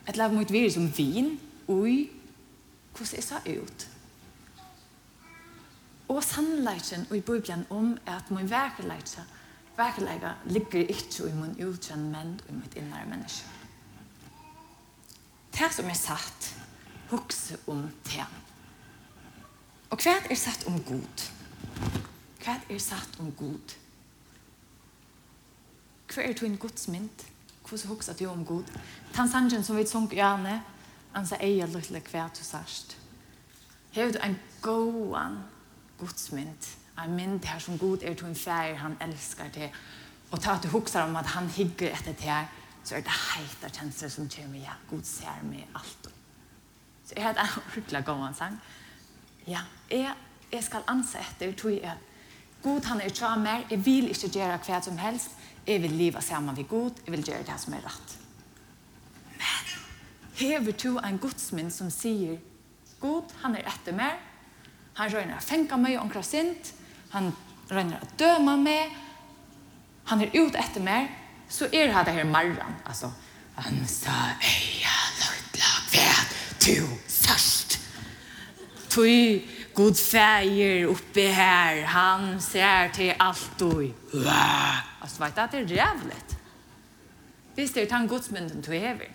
Et 0.09 0.17
legge 0.17 0.35
mot 0.35 0.51
virus 0.51 0.75
som 0.75 0.89
vin, 0.97 1.37
og 1.69 1.87
hvordan 2.97 3.15
jeg 3.15 3.23
sa 3.27 3.39
ut 3.45 3.87
og 6.09 6.25
sannleikken 6.25 7.07
i 7.15 7.21
Bibelen 7.21 7.67
om 7.71 7.99
at 8.07 8.31
min 8.31 8.51
verkeleikje 8.51 9.25
verkeleikje 9.79 10.35
ligger 10.45 10.81
ikke 10.81 11.29
i 11.29 11.35
min 11.35 11.55
utkjenn 11.69 12.11
menn 12.11 12.35
og 12.45 12.51
i 12.51 12.57
mitt 12.59 12.75
innere 12.75 13.07
menneske. 13.07 13.47
Det 15.55 15.71
som 15.75 15.91
er 15.91 15.99
satt, 15.99 16.49
hukse 17.11 17.59
om 17.67 17.85
det. 18.07 18.27
Og 19.91 20.03
hva 20.03 20.17
er 20.31 20.39
satt 20.39 20.67
om 20.67 20.81
god? 20.85 21.27
Hva 22.43 22.59
er 22.71 22.83
satt 22.83 23.19
om 23.23 23.31
god? 23.33 23.75
Hva 26.09 26.25
er 26.25 26.35
to 26.35 26.47
en 26.47 26.59
godsmynd? 26.59 27.27
Hvordan 27.69 27.89
hukse 27.89 28.15
du 28.19 28.27
om 28.27 28.45
god? 28.45 28.71
Tansangen 29.15 29.65
som 29.65 29.77
vi 29.77 29.87
sunk 29.87 30.13
i 30.13 30.23
Ane, 30.25 30.63
han 31.13 31.27
sa 31.27 31.39
eier 31.41 31.71
litt 31.71 32.11
hva 32.13 32.29
du 32.35 32.43
sørst. 32.45 32.97
Hever 33.93 34.13
du 34.13 34.19
en 34.23 34.39
gåan 34.63 35.39
Guds 35.99 36.33
mynd. 36.33 36.69
En 36.99 37.15
mynd 37.15 37.45
her 37.47 37.59
som 37.63 37.79
god 37.79 38.03
er 38.03 38.15
til 38.15 38.27
en 38.27 38.39
fjær 38.39 38.79
han 38.83 38.97
elsker 39.03 39.51
til. 39.55 39.71
Og 40.31 40.41
ta 40.41 40.57
at 40.57 40.65
du 40.65 40.69
hukser 40.69 41.07
om 41.07 41.17
at 41.17 41.27
han 41.35 41.49
hygger 41.49 41.93
etter 41.93 42.13
til 42.13 42.31
her, 42.31 42.49
så 42.85 42.97
er 42.97 43.05
det 43.05 43.13
heit 43.13 43.65
av 43.65 43.73
kjenslere 43.75 44.13
som 44.13 44.29
kommer 44.33 44.61
ja, 44.63 44.75
God 44.91 45.05
ser 45.05 45.43
meg 45.45 45.67
alt. 45.77 46.09
Så 47.05 47.17
jeg 47.17 47.25
har 47.25 47.37
en 47.37 47.57
ordentlig 47.71 48.05
gående 48.05 48.35
sang. 48.37 48.61
Ja, 49.47 49.65
jeg, 49.91 50.15
jeg 50.53 50.65
skal 50.65 50.87
anse 50.89 51.21
etter, 51.21 51.53
tror 51.57 51.75
jeg 51.75 51.85
at 51.89 52.05
God 52.63 52.89
han 52.91 53.01
er 53.01 53.13
tra 53.15 53.37
mer, 53.39 53.67
jeg 53.71 53.85
vil 53.87 54.11
ikke 54.11 54.33
gjøre 54.35 54.59
hva 54.67 54.81
som 54.83 54.99
helst, 54.99 55.37
jeg 55.67 55.83
vil 55.83 55.95
leve 55.95 56.23
sammen 56.23 56.57
med 56.57 56.69
God, 56.69 56.97
jeg 57.07 57.13
vil 57.15 57.25
gjøre 57.25 57.47
det 57.47 57.59
som 57.61 57.77
er 57.77 57.85
rett. 57.87 58.15
Men, 59.39 59.69
hever 60.41 60.73
du 60.83 60.99
en 60.99 61.21
godsmynd 61.23 61.71
som 61.71 61.91
sier, 61.93 62.41
God 63.01 63.31
han 63.45 63.55
er 63.55 63.69
etter 63.71 63.95
mer, 63.95 64.19
Han 64.99 65.13
røyner 65.15 65.39
å 65.39 65.45
fenga 65.45 65.79
meg 65.79 65.99
omkra 66.01 66.25
sint. 66.27 66.73
Han 67.13 67.31
røyner 67.71 68.03
å 68.03 68.09
døma 68.19 68.57
meg. 68.59 68.97
Han 70.11 70.25
er 70.25 70.35
ut 70.35 70.57
etter 70.59 70.83
meg. 70.83 71.13
Så 71.49 71.69
er 71.71 71.93
det 71.93 72.17
her 72.17 72.27
marran. 72.27 72.75
Altså, 72.85 73.13
han 73.59 73.79
sa, 73.89 74.17
Eia, 74.43 74.97
lukt 75.21 75.61
lag 75.61 75.87
ved, 75.93 76.35
du 76.65 76.83
først. 77.07 77.79
Tui, 78.91 79.47
god 79.79 80.01
feir 80.03 80.91
oppi 80.91 81.29
her. 81.31 81.85
Han 81.95 82.41
ser 82.43 82.91
til 82.99 83.15
alt 83.23 83.49
du. 83.61 83.87
Altså, 84.19 85.23
vet 85.23 85.37
du 85.37 85.43
at 85.47 85.55
det 85.55 85.63
er 85.63 85.73
rævligt? 85.79 86.39
Hvis 87.55 87.75
det 87.75 87.87
er 87.87 87.91
tann 87.91 88.11
godsmynden 88.11 88.63
du 88.67 88.73
hever. 88.75 89.11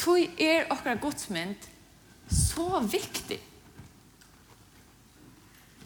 Tui 0.00 0.28
er 0.40 0.68
okkar 0.72 1.00
godsmynd 1.00 1.68
så 2.30 2.80
viktig 2.84 3.40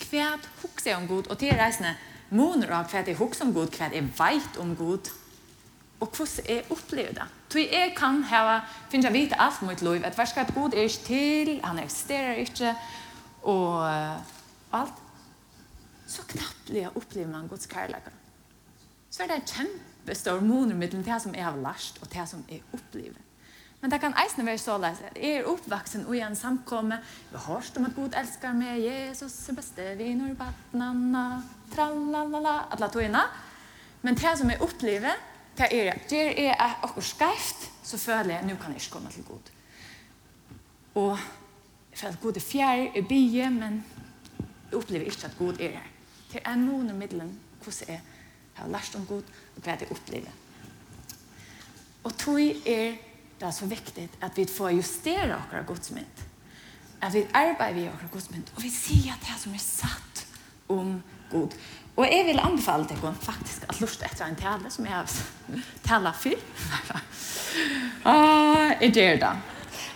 kvært 0.05 0.49
hugsa 0.63 0.97
om 0.99 1.09
Gud 1.11 1.31
og 1.33 1.39
til 1.41 1.57
reisene 1.59 1.97
måner 2.35 2.73
av 2.79 2.89
kvært 2.91 3.11
jeg 3.11 3.19
hugsa 3.19 3.47
om 3.47 3.55
Gud, 3.57 3.73
kvært 3.75 3.97
jeg 3.97 4.09
veit 4.19 4.59
om 4.63 4.77
Gud 4.79 5.11
og 6.05 6.11
hvordan 6.17 6.49
jeg 6.49 6.65
opplever 6.71 7.13
det. 7.17 7.27
Så 7.49 7.59
jeg 7.59 7.95
kan 7.97 8.23
hava, 8.27 8.61
finne 8.91 9.13
vite 9.15 9.39
alt 9.41 9.63
mot 9.63 9.83
liv, 9.83 10.05
at 10.05 10.19
verskap 10.19 10.51
Gud 10.55 10.75
er 10.75 10.89
ikke 10.89 11.07
til, 11.07 11.61
han 11.65 11.79
eksisterer 11.79 12.41
ikke, 12.43 12.75
og, 13.43 13.79
og 14.73 14.81
alt. 14.81 15.01
Så 16.07 16.23
knapplig 16.29 16.89
opplever 16.97 17.31
man 17.31 17.49
Guds 17.49 17.67
kærlighet. 17.67 18.13
Så 19.11 19.23
er 19.23 19.31
det 19.31 19.37
en 19.37 19.53
kjempestor 19.55 20.43
måner 20.45 20.77
mellom 20.77 21.05
det 21.07 21.21
som 21.23 21.35
jeg 21.35 21.45
har 21.45 21.57
lært, 21.57 22.01
og 22.03 22.11
det 22.13 22.29
som 22.29 22.45
jeg 22.51 22.61
opplever. 22.73 23.24
Men 23.85 23.93
det 23.93 23.99
kan 24.01 24.15
eisne 24.17 24.47
være 24.47 24.57
så 24.63 24.79
leis. 24.81 25.03
Jeg 25.13 25.43
er 25.43 25.49
oppvaksen 25.51 26.07
og 26.09 26.15
igjen 26.17 26.33
samkomme. 26.41 26.97
Jeg 27.29 27.37
har 27.37 27.59
hørt 27.59 27.75
om 27.77 27.85
at 27.85 27.93
Gud 27.93 28.17
elsker 28.17 28.57
meg. 28.57 28.81
Jesus 28.81 29.35
er 29.53 29.59
beste 29.59 29.89
viner, 29.99 30.31
badnanna, 30.39 31.43
tralalala, 31.75 32.55
atla 32.73 32.89
togene. 32.89 33.27
Men 34.01 34.17
det 34.17 34.33
som 34.41 34.55
jeg 34.55 34.63
opplever, 34.65 35.21
det 35.61 35.69
er 35.69 35.93
at 35.93 36.09
det 36.09 36.25
er 36.47 36.57
akkurat 36.81 37.11
skreft, 37.11 37.69
så 37.85 38.01
føler 38.01 38.39
jeg, 38.39 38.49
nå 38.49 38.57
kan 38.57 38.73
jeg 38.73 38.81
ikke 38.87 38.97
komme 38.97 39.13
til 39.13 39.29
Gud. 39.29 39.55
Og 41.05 41.19
jeg 41.93 42.01
føler 42.07 42.17
at 42.17 42.25
Gud 42.25 42.41
er 42.41 42.49
fjær, 42.49 42.89
i 42.97 43.07
byen, 43.13 43.61
men 43.61 43.81
jeg 44.41 44.81
opplever 44.81 45.13
ikke 45.13 45.29
at 45.29 45.39
Gud 45.39 45.61
er 45.61 45.77
her. 45.77 45.97
Det 46.33 46.41
er 46.41 46.57
noen 46.57 46.89
av 46.89 47.03
midlene 47.05 47.37
hvordan 47.61 47.99
jeg 47.99 48.01
har 48.57 48.77
lært 48.81 48.97
om 48.97 49.05
Gud, 49.13 49.41
og 49.57 49.61
hva 49.61 49.77
jeg 49.77 49.93
opplever. 49.93 50.39
Og 52.05 52.17
tog 52.17 52.41
er 52.65 53.13
det 53.45 53.49
är 53.49 53.53
så 53.53 53.67
viktigt 53.67 54.13
att 54.21 54.39
vi 54.39 54.47
får 54.47 54.71
justera 54.71 55.43
våra 55.51 55.63
godsmynd. 55.63 56.07
Att 57.01 57.15
vi 57.15 57.27
arbeider 57.33 57.75
vid 57.75 57.85
våra 57.85 58.09
godsmynd. 58.13 58.51
Och 58.55 58.65
vi 58.65 58.71
ser 58.71 59.13
att 59.13 59.21
det 59.21 59.33
är 59.35 59.39
som 59.39 59.55
er 59.55 59.59
satt 59.59 60.27
om 60.67 61.03
god. 61.31 61.55
Och 61.95 62.07
jag 62.07 62.25
vill 62.25 62.39
anbefale 62.39 62.85
dig 62.85 62.97
faktisk 63.21 63.63
at 63.69 63.83
att 63.83 64.03
etter 64.03 64.25
en 64.25 64.37
tale 64.37 64.71
som 64.71 64.87
jag 64.87 65.05
talar 65.83 66.13
för. 66.13 66.35
ah, 68.03 68.73
är 68.81 68.89
det 68.89 69.17
då? 69.17 69.33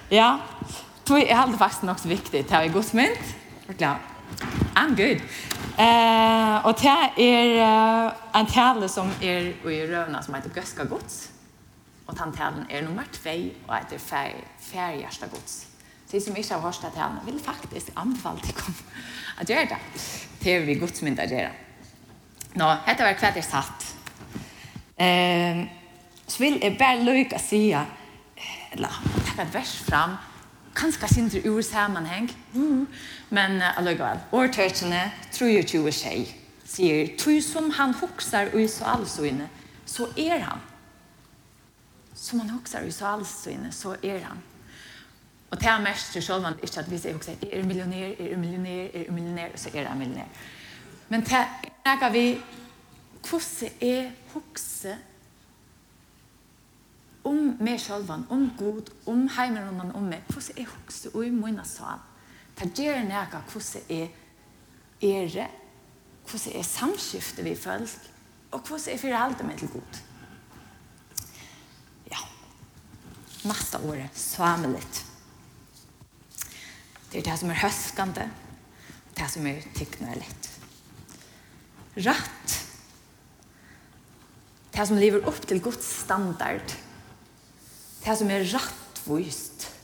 Ja, 0.08 0.40
det 1.04 1.32
är 1.32 1.46
nok 1.46 1.58
faktiskt 1.58 1.82
viktig 1.82 2.04
viktigt 2.04 2.50
här 2.50 2.64
i 2.64 2.68
godsmynd. 2.68 3.16
Ja, 3.78 3.96
I'm 4.74 4.96
good. 4.96 5.20
Eh, 5.76 6.56
uh, 6.56 6.66
och 6.66 6.78
det 6.80 7.22
är 7.24 8.06
uh, 8.06 8.12
en 8.32 8.46
tale 8.46 8.88
som 8.88 9.10
är 9.20 9.68
i 9.70 9.86
rövna 9.86 10.22
som 10.22 10.34
heter 10.34 10.50
Gøska 10.54 10.84
gods. 10.84 11.30
Og 12.08 12.16
den 12.16 12.32
talen 12.32 12.66
er 12.70 12.82
nummer 12.82 13.04
2, 13.12 13.30
og 13.68 13.74
heter 13.76 13.98
Færgjørsta 14.60 15.26
gods. 15.28 15.66
Så 16.06 16.16
de 16.16 16.24
som 16.24 16.36
ikke 16.36 16.54
har 16.54 16.60
hørt 16.60 16.84
talen, 16.94 17.18
vil 17.26 17.40
faktisk 17.44 17.92
anbefale 17.96 18.40
til 18.40 18.54
kom 18.56 18.76
å 19.38 19.44
gjøre 19.44 19.68
det. 19.74 19.80
Det 20.40 20.54
er 20.54 20.64
vi 20.64 20.78
godsmynda 20.80 21.26
å 21.26 21.32
gjøre. 21.34 21.50
Nå, 22.56 22.68
dette 22.86 23.04
var 23.04 23.18
kvart 23.20 23.36
er 23.36 23.44
satt. 23.44 23.84
Eh, 24.96 25.60
så 26.26 26.40
vil 26.40 26.56
jeg 26.62 26.78
bare 26.80 27.04
lykke 27.04 27.36
å 27.36 27.42
si, 27.42 27.60
eller 28.72 28.96
takk 29.28 29.44
et 29.44 29.54
vers 29.54 29.74
fram, 29.84 30.16
kanskje 30.78 31.12
sindre 31.12 31.44
ur 31.44 31.60
sammenheng, 31.62 32.30
mm. 32.54 32.82
men 33.34 33.60
uh, 33.60 33.78
allikevel. 33.78 34.20
Årtørkene 34.32 35.04
tror 35.34 35.52
jo 35.52 35.84
ikke 35.86 36.24
sier, 36.68 37.12
«Tøy 37.18 37.40
som 37.44 37.70
han 37.76 37.94
hokser 38.00 38.52
og 38.54 38.60
i 38.62 38.68
så 38.70 38.88
allsøgne, 38.96 39.48
så 39.86 40.08
er 40.16 40.44
han.» 40.46 40.67
som 42.20 42.40
han 42.40 42.58
också 42.58 42.78
i 42.78 42.92
så 42.92 43.06
alls 43.06 43.42
så 43.42 43.50
inne 43.50 43.72
så 43.72 43.96
är 44.02 44.20
han. 44.20 44.38
Og 45.50 45.60
det 45.60 45.66
er 45.66 45.80
mest 45.80 46.12
til 46.12 46.42
man 46.42 46.58
ikke 46.62 46.80
at 46.80 46.90
vi 46.90 46.98
sier 46.98 47.14
också 47.14 47.30
er 47.30 47.64
millionær, 47.64 48.14
er 48.20 48.36
millionær, 48.36 48.88
er 48.94 49.12
millionær, 49.12 49.56
så 49.56 49.70
er 49.74 49.86
han 49.86 49.98
millionær. 49.98 50.28
Men 51.08 51.20
det 51.20 51.46
här 51.84 52.12
vi 52.12 52.40
hvordan 53.30 53.70
er 53.80 54.10
hokse 54.32 54.96
om 57.24 57.56
meg 57.60 57.80
sjølvan, 57.80 58.26
om 58.30 58.50
god, 58.58 58.90
om 59.06 59.26
heimerommene, 59.36 59.94
om 59.94 60.02
meg, 60.08 60.22
hvordan 60.28 60.62
er 60.62 60.70
hokse 60.70 61.10
og 61.14 61.26
i 61.26 61.30
munna 61.30 61.64
sal. 61.64 62.00
Det 62.58 62.72
gjør 62.74 63.02
nega 63.04 63.42
hvordan 63.52 63.82
er 63.88 64.08
ere, 65.02 65.48
hvordan 66.30 66.58
er 66.58 66.62
samskiftet 66.62 67.44
vi 67.44 67.54
folk, 67.56 68.12
og 68.50 68.60
hvordan 68.60 68.94
er 68.94 68.98
for 68.98 69.16
alt 69.16 69.44
med 69.46 69.58
til 69.58 69.68
god. 69.68 70.07
nästa 73.42 73.78
år 73.78 74.08
samligt. 74.14 75.04
Det 77.10 77.18
är 77.18 77.22
det 77.22 77.36
som 77.36 77.50
är 77.50 77.54
höskande, 77.54 78.28
det 79.14 79.28
som 79.28 79.46
är 79.46 79.64
tycknärligt. 79.74 80.60
Rätt, 81.94 82.66
det 84.70 84.86
som 84.86 84.98
lever 84.98 85.28
upp 85.28 85.46
till 85.46 85.62
Guds 85.62 86.00
standard, 86.00 86.62
det 88.04 88.16
som 88.16 88.30
är 88.30 88.40
rättvist. 88.40 89.74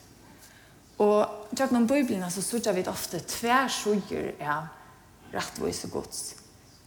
Och 0.96 1.26
jag 1.58 1.72
någon 1.72 1.86
bibeln 1.86 2.30
så 2.30 2.42
såg 2.42 2.74
vi 2.74 2.86
ofta 2.86 3.18
tvärsugor 3.18 4.34
är 4.38 4.66
rättvist 5.30 5.84
och 5.84 5.90
Guds. 5.90 6.34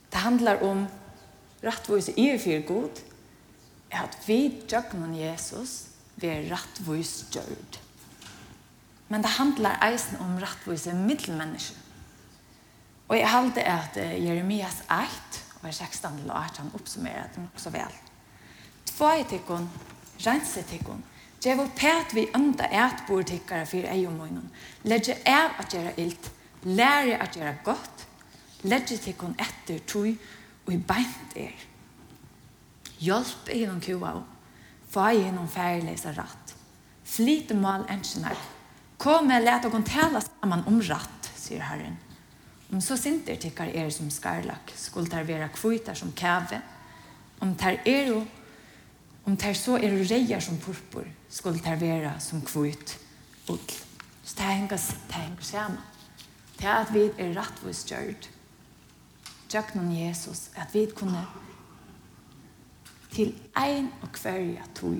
Det 0.09 0.17
handlar 0.17 0.63
om 0.63 0.85
rättvist 1.61 2.09
i 2.09 2.39
för 2.39 2.67
god, 2.67 2.91
att 3.89 4.17
vi 4.25 4.63
tjöknar 4.67 5.13
Jesus, 5.13 5.87
være 6.21 6.47
rettvis 6.51 7.25
gjørt. 7.31 7.81
Men 9.07 9.23
det 9.23 9.37
handlar 9.37 9.79
eisen 9.87 10.19
om 10.19 10.37
rettvise 10.41 10.93
middelmenneske. 10.93 11.75
Og 13.07 13.15
jeg 13.15 13.29
halte 13.31 13.63
at 13.63 13.95
Jeremias 13.95 14.81
8, 14.91 15.43
og 15.61 15.73
16 15.73 16.17
til 16.17 16.31
18, 16.31 16.71
oppsummerer 16.73 17.29
det 17.31 17.43
nok 17.43 17.61
så 17.61 17.71
vel. 17.71 17.93
Tvei 18.85 19.23
tikkun, 19.29 19.69
rense 20.25 20.63
tikkun, 20.67 21.03
Djevo 21.37 21.67
pet 21.77 22.15
vi 22.17 22.25
ønda 22.35 22.65
et 22.73 23.03
bordtikkare 23.05 23.65
for 23.69 23.85
ei 23.85 24.05
og 24.09 24.15
munnen. 24.17 24.47
Legge 24.89 25.13
av 25.29 25.59
at 25.61 25.69
gjøre 25.73 25.93
ilt, 26.01 26.31
lære 26.65 27.19
at 27.21 27.37
gjøre 27.37 27.53
godt, 27.63 28.05
legge 28.65 28.97
tikkun 28.97 29.37
etter 29.39 29.83
tog 29.85 30.09
og 30.65 30.73
i 30.73 30.79
beint 30.81 31.37
er. 31.37 31.53
Hjelp 32.97 33.51
i 33.53 33.61
noen 33.67 33.83
kua 33.85 34.15
og 34.17 34.36
få 34.91 35.07
noen 35.31 35.49
færleisa 35.51 36.13
ratt. 36.15 36.53
Flit 37.07 37.53
mal 37.55 37.85
enskinar. 37.89 38.37
Kom 38.97 39.27
med 39.27 39.43
let 39.43 39.65
og 39.65 39.77
tala 39.85 40.21
saman 40.21 40.65
om 40.67 40.81
ratt, 40.81 41.31
sier 41.35 41.61
Herren. 41.61 41.97
Om 42.71 42.81
så 42.81 42.97
sinter 42.99 43.37
tikkar 43.39 43.69
er 43.71 43.89
som 43.89 44.09
skarlak, 44.11 44.73
skuld 44.75 45.11
ter 45.11 45.23
vera 45.23 45.47
kvitar 45.47 45.95
som 45.95 46.11
kæve. 46.11 46.59
Om 47.39 47.53
ter 47.55 47.79
er 47.85 48.07
jo, 48.09 48.25
om 49.25 49.37
ter 49.37 49.53
så 49.53 49.77
er 49.77 49.93
reier 50.09 50.41
som 50.43 50.57
purpur, 50.57 51.05
skuld 51.29 51.61
ter 51.63 51.79
vera 51.79 52.17
som 52.19 52.41
kvit 52.41 52.97
ull. 53.47 53.77
Så 54.23 54.35
det 54.35 54.49
henger, 54.49 54.81
det 55.07 55.15
henger 55.15 55.43
saman. 55.43 55.83
Det 56.57 56.65
er 56.65 56.81
at 56.81 56.93
vi 56.93 57.05
er 57.17 57.35
rattvist 57.37 57.87
gjørt. 57.87 58.29
Tjøk 59.47 59.75
noen 59.77 59.93
Jesus, 59.95 60.49
at 60.57 60.73
vi 60.73 60.87
kunne 60.91 61.21
til 63.11 63.33
ein 63.57 63.91
og 64.01 64.11
kvarja 64.13 64.65
tog 64.75 64.97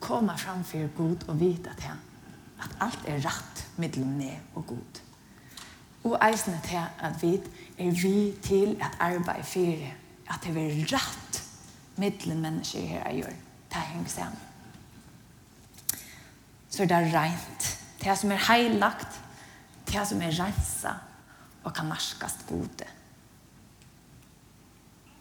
koma 0.00 0.36
framfor 0.36 0.88
Gud 0.96 1.28
og 1.28 1.40
vita 1.40 1.74
til 1.76 1.90
han 1.90 2.04
at 2.58 2.74
alt 2.82 3.06
er 3.06 3.22
rett 3.22 3.64
mellom 3.78 4.16
meg 4.18 4.58
og 4.58 4.66
Gud. 4.72 5.00
Og 6.08 6.16
eisne 6.24 6.58
til 6.64 6.80
at 6.80 7.22
vi 7.22 7.36
er 7.78 7.94
vi 8.02 8.34
til 8.42 8.76
at 8.82 8.98
arbeid 9.00 9.44
fyrir 9.46 9.92
at 10.28 10.42
det 10.44 10.56
er 10.56 10.82
rett 10.94 11.42
mellom 11.96 12.42
mennesker 12.42 12.86
her 12.86 13.06
jeg 13.06 13.22
gjør. 13.22 13.38
Det 13.68 13.82
henger 13.92 14.08
sammen. 14.08 14.44
Så 16.68 16.82
det 16.84 16.92
er 16.92 17.12
rent. 17.14 17.68
Det 18.02 18.18
som 18.18 18.32
er 18.32 18.44
heilagt, 18.52 19.20
det 19.86 20.06
som 20.06 20.22
er 20.22 20.34
rensa 20.38 20.94
og 21.64 21.74
kan 21.74 21.88
marskast 21.88 22.46
gode. 22.48 22.86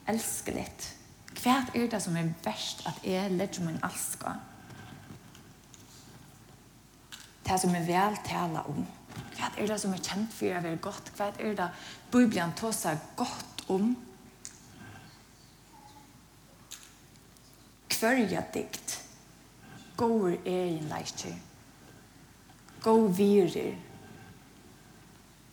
Elskelig. 0.08 0.68
Elskelig 0.68 0.97
hva 1.48 1.62
er 1.80 1.88
det 1.88 2.00
som 2.04 2.16
er 2.20 2.28
verst 2.44 2.82
at 2.90 2.98
jeg 3.08 3.32
legger 3.32 3.64
min 3.64 3.80
alska? 3.86 4.34
Det 7.48 7.60
som 7.62 7.76
er 7.76 7.86
vel 7.88 8.18
tala 8.28 8.66
om. 8.68 8.82
Hva 9.38 9.48
er 9.56 9.70
det 9.70 9.78
som 9.80 9.94
er 9.96 10.02
kjent 10.04 10.34
for 10.36 10.52
å 10.52 10.64
være 10.66 10.80
godt? 10.84 11.12
Hva 11.16 11.30
er 11.40 11.56
det 11.56 11.68
Bibelen 12.12 12.52
tar 12.60 12.74
seg 12.76 13.06
godt 13.16 13.64
om? 13.72 13.94
Kvørja 17.96 18.44
dikt. 18.54 18.98
Gåur 19.98 20.36
en 20.44 20.92
leikjer. 20.92 21.38
Gå 22.84 22.98
virer. 23.22 23.80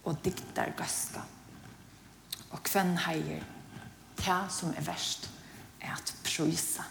Og 0.04 0.18
diktar 0.26 0.74
gaska. 0.76 1.22
Og 2.50 2.66
hvem 2.72 2.96
heier. 3.06 3.46
Det 4.18 4.42
som 4.50 4.74
er 4.74 4.90
verst 4.90 5.30
at 5.92 6.14
prøysa. 6.24 6.82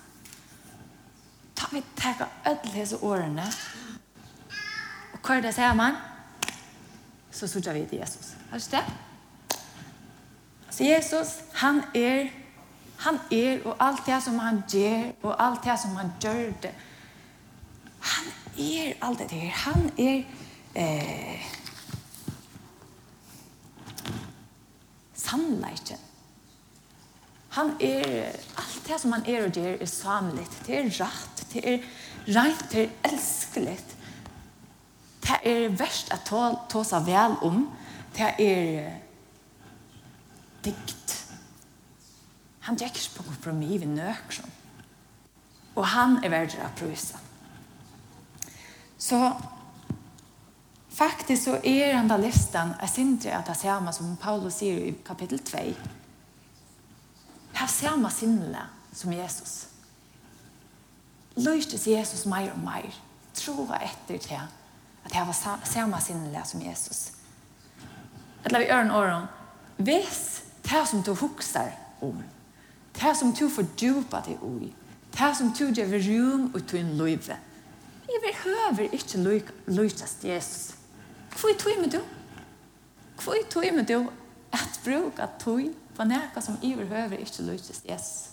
Ta 1.56 1.68
vi 1.72 1.84
teka 1.96 2.28
öll 2.46 2.72
hese 2.74 2.98
årene 3.02 3.46
og 5.14 5.20
hva 5.24 5.38
er 5.38 5.42
det 5.46 5.54
sier 5.56 5.74
man? 5.74 5.96
Så 7.32 7.48
sørger 7.48 7.74
vi 7.74 7.86
til 7.90 8.00
Jesus. 8.00 8.34
Har 8.50 8.60
du 8.60 8.66
det? 8.72 8.84
Så 10.70 10.84
Jesus, 10.84 11.28
han 11.54 11.84
er 11.96 12.30
han 13.04 13.20
er 13.32 13.60
og 13.66 13.76
alt 13.80 14.06
det 14.06 14.24
som 14.24 14.40
han 14.40 14.64
gjør 14.72 15.12
og 15.24 15.36
alt 15.46 15.64
det 15.64 15.80
som 15.80 15.96
han 15.96 16.12
gjør 16.22 16.52
det 16.64 16.72
han 18.00 18.26
er 18.60 18.94
alt 19.02 19.20
det 19.20 19.30
her 19.30 19.50
han 19.50 19.92
er 19.98 20.24
eh, 20.76 21.52
sannleikken 25.14 25.98
han 27.50 27.76
er 27.82 28.32
alt 28.84 28.92
det 28.92 29.02
som 29.02 29.10
man 29.12 29.24
er 29.28 29.46
og 29.46 29.56
gjør 29.56 29.78
er 29.82 29.88
samlet. 29.88 30.56
Det 30.66 30.76
er 30.76 30.90
rett, 31.00 31.44
det 31.54 31.64
er 31.64 31.84
rent, 32.28 32.72
det 32.72 32.84
er 32.84 33.12
elskelig. 33.12 33.78
Det 35.24 35.38
er 35.46 35.70
verst 35.80 36.12
å 36.12 36.18
ta, 36.26 36.42
ta 36.70 36.84
seg 36.84 37.06
vel 37.08 37.38
om. 37.48 37.64
Det 38.14 38.34
er 38.44 39.00
dikt. 40.66 41.16
Han 42.68 42.76
drekker 42.76 43.00
ikke 43.00 43.22
på 43.22 43.28
kompromis 43.30 43.80
ved 43.80 43.88
nøkron. 43.96 44.52
Og 45.76 45.88
han 45.88 46.20
er 46.24 46.30
verdt 46.30 46.60
av 46.60 46.76
prøysa. 46.78 47.18
Så 49.00 49.20
faktisk 50.94 51.44
så 51.44 51.58
er 51.64 51.96
han 51.96 52.08
da 52.12 52.20
listan, 52.20 52.76
jeg 52.82 52.90
synes 52.90 53.26
at 53.26 53.48
det 53.48 53.56
er 53.56 53.64
samme 53.64 53.94
som 53.96 54.16
Paulus 54.20 54.60
sier 54.60 54.92
i 54.92 54.94
kapittel 55.06 55.40
2, 55.40 55.64
har 57.54 57.68
ser 57.68 58.10
sinne 58.10 58.68
som 58.94 59.14
Jesus. 59.14 59.68
Løytes 61.36 61.88
Jesus 61.88 62.26
mer 62.26 62.52
og 62.54 62.60
mer. 62.60 62.90
Troa 63.34 63.80
etter 63.82 64.20
til 64.22 64.42
at 65.04 65.16
jeg 65.16 65.28
var 65.28 65.66
samme 65.66 66.02
sinnele 66.02 66.42
som 66.46 66.62
Jesus. 66.62 67.12
Eller 68.46 68.60
vi 68.60 68.72
øren 68.72 68.92
åren, 68.92 69.26
hvis 69.78 70.44
det 70.64 70.88
som 70.88 71.04
du 71.04 71.14
hukser 71.14 71.72
om, 72.02 72.24
det 73.02 73.18
som 73.18 73.34
du 73.34 73.50
fordjupa 73.50 74.22
deg 74.26 74.38
i, 74.62 74.74
det 75.14 75.32
som 75.38 75.52
du 75.54 75.66
gjør 75.72 75.98
rum 76.06 76.52
og 76.54 76.68
tog 76.68 76.80
en 76.80 76.98
løyve, 76.98 77.38
vi 78.06 78.20
behøver 78.28 78.94
ikke 78.94 79.42
løytes 79.68 80.18
Jesus. 80.24 80.76
Hvor 81.40 81.50
tog 81.60 81.82
med 81.82 81.92
du? 81.92 82.02
Hvor 83.24 83.36
tog 83.50 83.66
med 83.74 83.86
du 83.88 84.10
at 84.54 84.80
bruka 84.84 85.26
tog 85.40 85.74
på 85.96 86.04
näka 86.04 86.42
som 86.42 86.58
överhöver 86.64 87.18
inte 87.18 87.42
lyses 87.42 87.82
yes. 87.86 88.30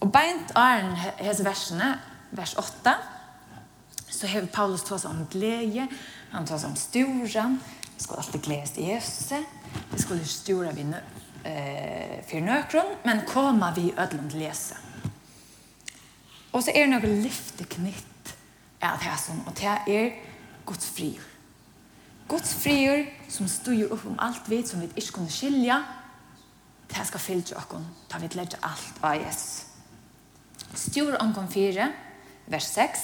Og 0.00 0.08
beint 0.12 0.52
arn 0.56 0.94
hese 0.96 1.44
versene, 1.44 1.98
vers 2.32 2.54
8, 2.58 2.94
så 4.08 4.26
hever 4.26 4.48
Paulus 4.48 4.84
tås 4.88 5.04
om 5.04 5.26
glede, 5.30 5.88
han 6.30 6.46
tås 6.46 6.64
om 6.64 6.76
storan, 6.76 7.58
vi 7.96 8.02
skal 8.02 8.16
alltid 8.16 8.42
gledes 8.42 8.70
til 8.70 8.84
Jesus, 8.84 9.32
vi 9.92 10.00
skal 10.00 10.22
stora 10.26 10.72
vi 10.72 10.86
eh, 11.44 12.24
for 12.30 12.40
nøkron, 12.40 12.94
men 13.04 13.26
koma 13.28 13.74
vi 13.76 13.92
ødlom 13.92 14.30
til 14.30 14.40
Jesus. 14.40 14.78
Og 16.52 16.64
så 16.64 16.72
er 16.74 16.86
det 16.86 16.94
noe 16.94 17.18
lyfteknytt 17.22 18.32
av 18.82 19.02
det 19.04 19.18
som, 19.22 19.44
og 19.46 19.54
det 19.60 19.76
er 19.86 20.16
Guds 20.66 20.88
frigjør. 20.96 21.29
Guds 22.30 22.52
frier 22.54 23.08
som 23.28 23.48
styr 23.48 23.88
upp 23.90 24.06
om 24.06 24.18
allt 24.18 24.48
vi 24.48 24.62
som 24.66 24.80
vi 24.80 24.86
inte 24.86 25.12
kunde 25.12 25.30
skilja. 25.30 25.84
Det 26.88 26.94
här 26.94 27.04
ska 27.04 27.18
fylla 27.18 27.56
oss. 27.56 27.82
Ta 28.08 28.18
vi 28.18 28.28
lägga 28.28 28.58
allt 28.60 28.94
av 29.00 29.16
Jesus. 29.16 29.66
Styr 30.74 31.16
omkom 31.22 31.48
4, 31.48 31.92
vers 32.46 32.64
6. 32.64 33.00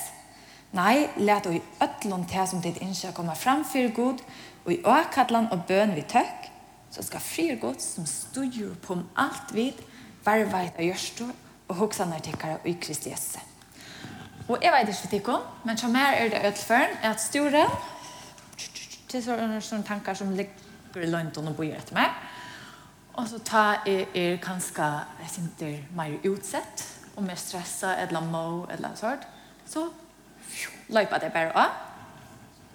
Nei, 0.71 1.09
let 1.17 1.47
i 1.47 1.63
ötlån 1.81 2.27
til 2.29 2.47
som 2.47 2.61
ditt 2.61 2.79
innskja 2.83 3.13
komme 3.15 3.35
fram 3.39 3.65
for 3.65 3.89
god, 3.95 4.23
og 4.65 4.73
i 4.73 4.81
åkallan 4.85 5.49
og 5.55 5.65
bøn 5.69 5.95
vi 5.97 6.03
tøkk, 6.03 6.49
så 6.91 7.03
skal 7.07 7.23
frier 7.23 7.59
god 7.63 7.81
som 7.81 8.07
styr 8.07 8.75
på 8.83 8.93
om 8.99 9.05
alt 9.17 9.55
vid, 9.55 9.79
være 10.27 10.51
veit 10.53 10.79
av 10.79 10.87
gjørstå 10.87 11.29
og 11.69 11.77
hoksanar 11.81 12.23
tikkara 12.23 12.59
i 12.65 12.75
Kristi 12.83 13.11
Jesu. 13.11 13.39
Og 14.49 14.63
jeg 14.63 14.75
vet 14.75 14.91
ikke 14.91 15.01
for 15.01 15.15
tikkum, 15.15 15.47
men 15.65 15.79
som 15.79 15.95
her 15.95 16.15
er 16.15 16.29
det 16.31 16.45
ødelføren, 16.45 16.99
er 17.03 17.15
at 17.15 17.23
storen 17.23 17.73
det 19.07 19.21
er 19.21 19.27
sånne, 19.27 19.61
sånne 19.63 19.87
tanker 19.87 20.15
som 20.19 20.33
ligger 20.35 21.03
i 21.03 21.11
London 21.11 21.49
og 21.53 21.57
bor 21.59 21.65
etter 21.65 21.95
meg. 21.95 22.15
Og 23.17 23.29
så 23.29 23.39
tar 23.45 23.87
jeg 23.87 24.09
er 24.15 24.37
kanskje, 24.43 24.87
jeg 25.23 25.31
synes 25.33 25.53
det 25.61 25.69
er 25.75 25.85
mer 25.97 26.17
utsett, 26.29 26.85
og 27.17 27.23
mer 27.25 27.39
stresset, 27.41 28.03
eller 28.03 28.21
må, 28.21 28.67
eller 28.71 28.97
sånt. 28.99 29.25
Så 29.67 29.87
løper 30.89 31.19
det 31.19 31.33
bare 31.33 31.53
av. 31.57 31.79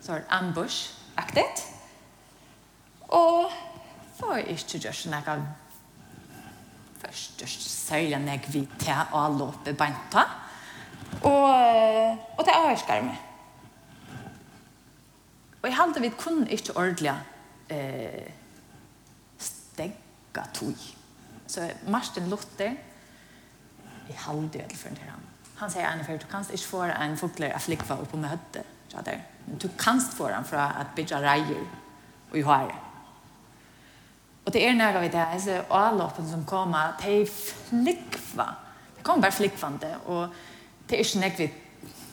Så 0.02 0.16
er 0.18 0.26
ambush-aktigt. 0.30 1.66
Og 3.08 3.52
får 4.18 4.38
jeg 4.38 4.48
ikke 4.58 4.80
gjøre 4.80 4.98
sånn 4.98 5.18
jeg 5.20 5.44
først 7.02 7.44
særlig 7.48 8.20
når 8.22 8.32
jeg 8.32 8.54
vet 8.54 8.78
til 8.82 9.18
å 9.18 9.26
løpe 9.36 9.74
banta. 9.78 10.26
Og, 11.28 12.18
og 12.38 12.46
det 12.48 12.56
avhørsker 12.56 13.06
meg. 13.06 13.28
Og 15.62 15.70
jeg 15.70 15.78
halte 15.78 16.02
vi 16.02 16.10
kunne 16.18 16.50
ikke 16.50 16.76
ordentlig 16.76 17.14
eh, 17.70 18.32
stegga 19.38 20.48
tog. 20.54 20.88
Så 21.48 21.68
Martin 21.88 22.30
Luther, 22.30 22.78
jeg 24.08 24.18
halte 24.26 24.60
jo 24.60 24.78
for 24.78 24.96
til 24.96 25.10
ham. 25.10 25.28
Han 25.62 25.70
sier 25.70 25.86
en 25.92 26.06
før, 26.06 26.18
du 26.18 26.26
kan 26.30 26.46
ikke 26.50 26.68
få 26.68 26.86
en 26.90 27.18
fotler 27.18 27.54
av 27.54 27.62
flikva 27.62 28.00
oppe 28.02 28.18
med 28.18 28.32
høtte. 28.34 28.64
Men 29.46 29.58
Du 29.58 29.70
kan 29.78 30.02
få 30.02 30.28
den 30.28 30.46
fra 30.46 30.72
at 30.80 30.96
bygge 30.96 31.20
reier 31.22 31.68
og 32.32 32.38
i 32.38 32.42
høyre. 32.42 32.80
Og 34.46 34.54
det 34.54 34.64
er 34.66 34.74
nærmere 34.74 35.02
vi 35.02 35.12
det, 35.14 35.28
disse 35.36 35.62
avloppen 35.70 36.30
som 36.30 36.46
kommer, 36.46 36.96
det 37.00 37.22
er 37.22 37.26
flikva. 37.30 38.48
Det 38.98 39.04
kommer 39.04 39.22
bare 39.22 39.38
flikvande, 39.38 39.92
og 40.06 40.34
det 40.90 40.98
er 40.98 41.06
ikke 41.06 41.22
nek 41.22 41.40
vi 41.40 41.48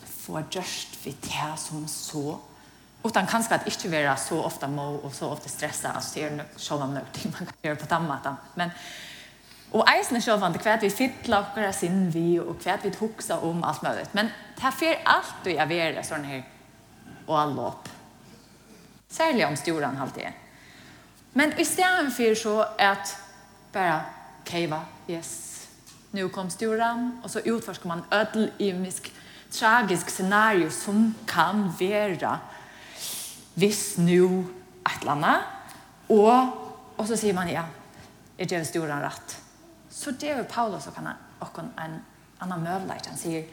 får 0.05 0.45
gjørst 0.53 0.99
vi 1.05 1.15
det 1.25 1.55
som 1.57 1.87
så 1.89 2.39
utan 3.09 3.27
kanske 3.27 3.55
att 3.55 3.67
inte 3.67 3.89
vara 3.89 4.17
så 4.17 4.43
ofta 4.43 4.69
må 4.69 4.95
och 4.95 5.13
så 5.13 5.29
ofta 5.29 5.49
stressa 5.49 5.89
alltså 5.89 6.15
det 6.15 6.25
är 6.25 6.31
nog 6.31 6.47
själva 6.57 6.87
något 6.87 7.25
man 7.25 7.47
kan 7.47 7.55
göra 7.63 7.77
på 7.77 7.87
tammatan 7.87 8.37
men 8.55 8.71
och 9.71 9.89
eisen 9.91 10.17
är 10.17 10.21
själva 10.21 10.49
det 10.51 10.59
kvärt 10.59 10.83
vi 10.83 10.91
fittla 10.91 11.39
och 11.39 11.57
våra 11.57 11.73
sin 11.73 12.11
vi 12.11 12.41
och 12.41 12.63
kvärt 12.63 12.81
vi 12.85 12.93
huxa 12.99 13.39
om 13.39 13.65
allt 13.65 13.83
möjligt. 13.83 14.15
Men 14.15 14.27
det 14.57 14.63
här 14.63 14.71
för 14.71 14.99
allt 15.05 15.35
du 15.45 15.51
jag 15.51 15.67
vill 15.67 16.05
sån 16.05 16.25
här 16.25 16.45
och 17.27 17.39
all 17.39 17.55
lopp 17.55 17.89
särskilt 19.09 19.49
om 19.49 19.57
storan 19.57 19.97
alltid 19.97 20.23
är 20.23 20.33
men 21.33 21.61
istället 21.61 22.17
för 22.17 22.35
så 22.35 22.61
att 22.79 23.17
bara 23.73 24.01
keva 24.45 24.81
yes. 25.07 25.69
Nu 26.11 26.29
kom 26.29 26.51
storan 26.51 27.21
och 27.25 27.31
så 27.31 27.39
utforskar 27.39 27.89
man 27.89 28.03
ödel 28.11 28.53
i 28.59 28.73
misk 28.73 29.13
tragisk 29.51 30.11
scenario 30.11 30.71
som 30.71 31.15
kan 31.27 31.73
vara 31.81 32.39
hvis 33.59 33.99
nu 33.99 34.47
et 34.87 35.01
eller 35.01 35.17
annet, 35.17 35.41
og, 36.15 36.53
og 36.97 37.07
så 37.09 37.19
sier 37.19 37.37
man 37.37 37.51
ja, 37.51 37.65
er 38.39 38.49
det 38.51 38.67
stor 38.69 38.87
en 38.87 39.03
rett. 39.03 39.37
Så 39.91 40.15
det 40.15 40.31
er 40.31 40.45
Paulus 40.47 40.87
og 40.87 40.99
han 41.01 41.11
og 41.41 41.59
en 41.59 41.99
annen 42.41 42.63
møvleit, 42.63 43.07
han 43.07 43.19
sier, 43.19 43.47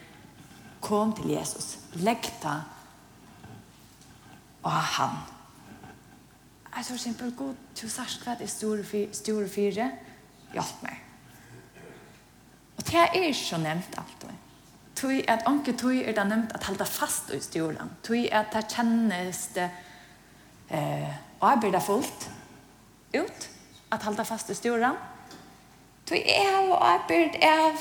kom 0.81 1.13
til 1.17 1.33
Jesus, 1.33 1.75
legg 2.05 2.27
deg 2.43 2.71
og 4.65 4.71
han. 4.71 5.17
Jeg 6.75 6.85
tror 6.85 6.97
simpel, 6.97 7.31
god, 7.37 7.55
du 7.81 7.87
sørst 7.89 8.25
hva 8.25 8.35
det 8.37 8.49
er 8.49 9.13
store 9.13 9.47
fire, 9.49 9.89
hjelp 10.53 10.81
meg. 10.83 11.01
Og 12.75 12.83
det 12.83 12.99
er 12.99 13.15
ikke 13.21 13.39
så 13.39 13.59
nevnt 13.61 13.97
alltid. 13.97 14.41
Tui 14.95 15.21
at 15.27 15.45
onke 15.47 15.75
tui 15.77 16.03
er 16.03 16.15
det 16.15 16.25
nevnt 16.27 16.53
at 16.55 16.67
halda 16.67 16.85
fast 16.87 17.31
i 17.35 17.39
stolen. 17.43 17.91
Tui 18.03 18.25
at 18.31 18.53
det 18.53 18.65
kjennes 18.71 19.41
det 19.55 19.69
eh, 20.69 21.09
arbeta 21.39 21.79
fullt 21.79 22.29
ut, 23.11 23.49
att 23.89 24.03
hålla 24.03 24.25
fast 24.25 24.49
i 24.49 24.55
storan. 24.55 24.95
Du 26.05 26.15
är 26.15 26.67
har 26.67 26.77
arbet 26.77 27.43
av 27.43 27.77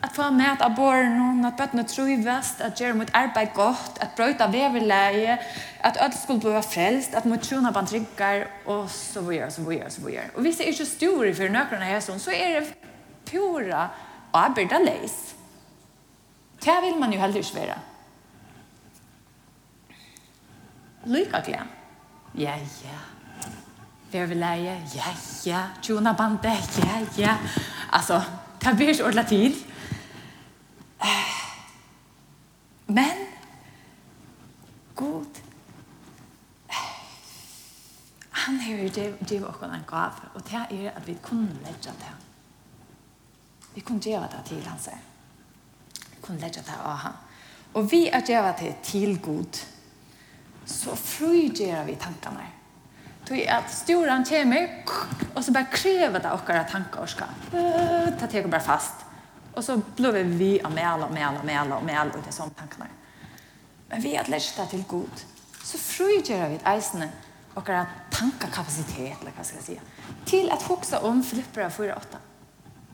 att 0.00 0.16
få 0.16 0.30
med 0.30 0.62
av 0.62 0.74
borgen, 0.74 1.44
at 1.44 1.56
bøttene 1.56 1.84
trivast, 1.84 2.60
att 2.60 2.80
göra 2.80 2.94
mot 2.94 3.08
arbete 3.12 3.52
godt, 3.54 3.98
att 3.98 4.16
bryta 4.16 4.46
veverleie, 4.46 5.38
att 5.80 5.96
öll 5.96 6.12
skulle 6.12 6.38
bli 6.38 6.62
frälst 6.62 7.14
att 7.14 7.24
mot 7.24 7.42
trona 7.42 7.72
på 7.72 7.86
tryggar, 7.86 8.46
och 8.64 8.90
så 8.90 9.20
vidare 9.20 9.50
så 9.50 9.62
vidare 9.62 9.90
så 9.90 10.00
videre. 10.00 10.30
Og 10.34 10.42
hvis 10.42 10.56
det 10.56 10.68
er 10.68 10.84
stor 10.84 11.32
för 11.32 11.48
nökrarna 11.48 11.84
här 11.84 12.00
sånn, 12.00 12.20
så 12.20 12.30
är 12.30 12.60
det 12.60 12.74
pura 13.24 13.88
arbeta 14.32 14.78
leis. 14.78 15.34
Det 16.64 16.80
vill 16.82 16.96
man 16.98 17.12
ju 17.12 17.18
heller 17.18 17.38
ikke 17.40 17.56
være. 17.56 17.78
Lykke 21.06 21.42
glem. 21.44 21.68
Ja, 22.34 22.56
ja. 22.84 22.98
Vær 24.12 24.26
vi 24.26 24.34
leie. 24.34 24.74
Ja, 24.94 25.12
ja. 25.46 25.62
Tjona 25.82 26.12
bande. 26.12 26.52
Ja, 26.78 27.00
ja. 27.18 27.36
Altså, 27.92 28.22
det 28.62 28.76
blir 28.76 28.88
ikke 28.88 29.04
ordentlig 29.04 29.26
tid. 29.28 29.54
Men, 32.86 33.26
god, 34.94 35.40
han 38.44 38.60
har 38.60 38.76
givet 38.76 39.46
oss 39.48 39.62
en 39.62 39.84
gav, 39.88 40.18
og 40.34 40.42
det 40.44 40.60
er 40.70 40.90
at 40.90 41.06
vi 41.06 41.16
kunne 41.22 41.48
legge 41.64 41.92
det. 42.00 42.12
Vi 43.74 43.80
kunne 43.80 44.00
gjøre 44.00 44.28
det 44.32 44.42
til 44.46 44.66
han, 44.66 44.78
sier. 44.78 45.00
Vi 46.10 46.20
kunne 46.22 46.40
legge 46.40 46.60
det 46.60 46.76
av 46.76 46.96
han. 47.06 47.16
Og 47.74 47.88
vi 47.90 48.06
er 48.08 48.20
gjøre 48.28 48.52
det 48.60 48.74
til 48.82 49.16
god 49.22 49.73
så 50.66 50.96
frugjer 50.96 51.84
vi 51.84 51.96
tankene. 52.00 52.46
Tog 53.24 53.40
at 53.48 53.70
storan 53.72 54.24
kommer, 54.28 54.68
og 55.34 55.44
så 55.44 55.52
bare 55.52 55.70
krever 55.72 56.20
det 56.20 56.32
åkere 56.32 56.64
tanker 56.68 57.04
og 57.04 57.08
skal 57.08 57.32
ta 58.18 58.26
teg 58.28 58.44
og 58.44 58.52
bare 58.52 58.64
fast. 58.64 59.04
Og 59.54 59.64
så 59.64 59.78
blir 59.96 60.24
vi 60.34 60.58
av 60.60 60.74
mel 60.74 61.06
og 61.06 61.12
mel 61.14 61.38
og 61.38 61.46
mel 61.46 61.72
og 61.76 61.84
mel 61.86 62.10
ut 62.12 62.28
i 62.28 62.34
sånne 62.34 62.58
tankene. 62.58 62.90
Men 63.88 64.02
vi 64.02 64.16
har 64.16 64.28
lært 64.28 64.56
det 64.58 64.66
til 64.72 64.82
god. 64.90 65.24
Så 65.64 65.80
frugjer 65.80 66.48
vi 66.52 66.60
eisene 66.68 67.08
åkere 67.56 67.86
tankekapasitet, 68.12 69.20
eller 69.20 69.32
hva 69.36 69.44
skal 69.46 69.60
jeg 69.60 69.66
si, 69.68 69.76
til 70.28 70.50
at 70.52 70.64
fokuset 70.64 71.06
om 71.06 71.22
flipper 71.24 71.68
av 71.68 71.76
4-8. 71.76 72.20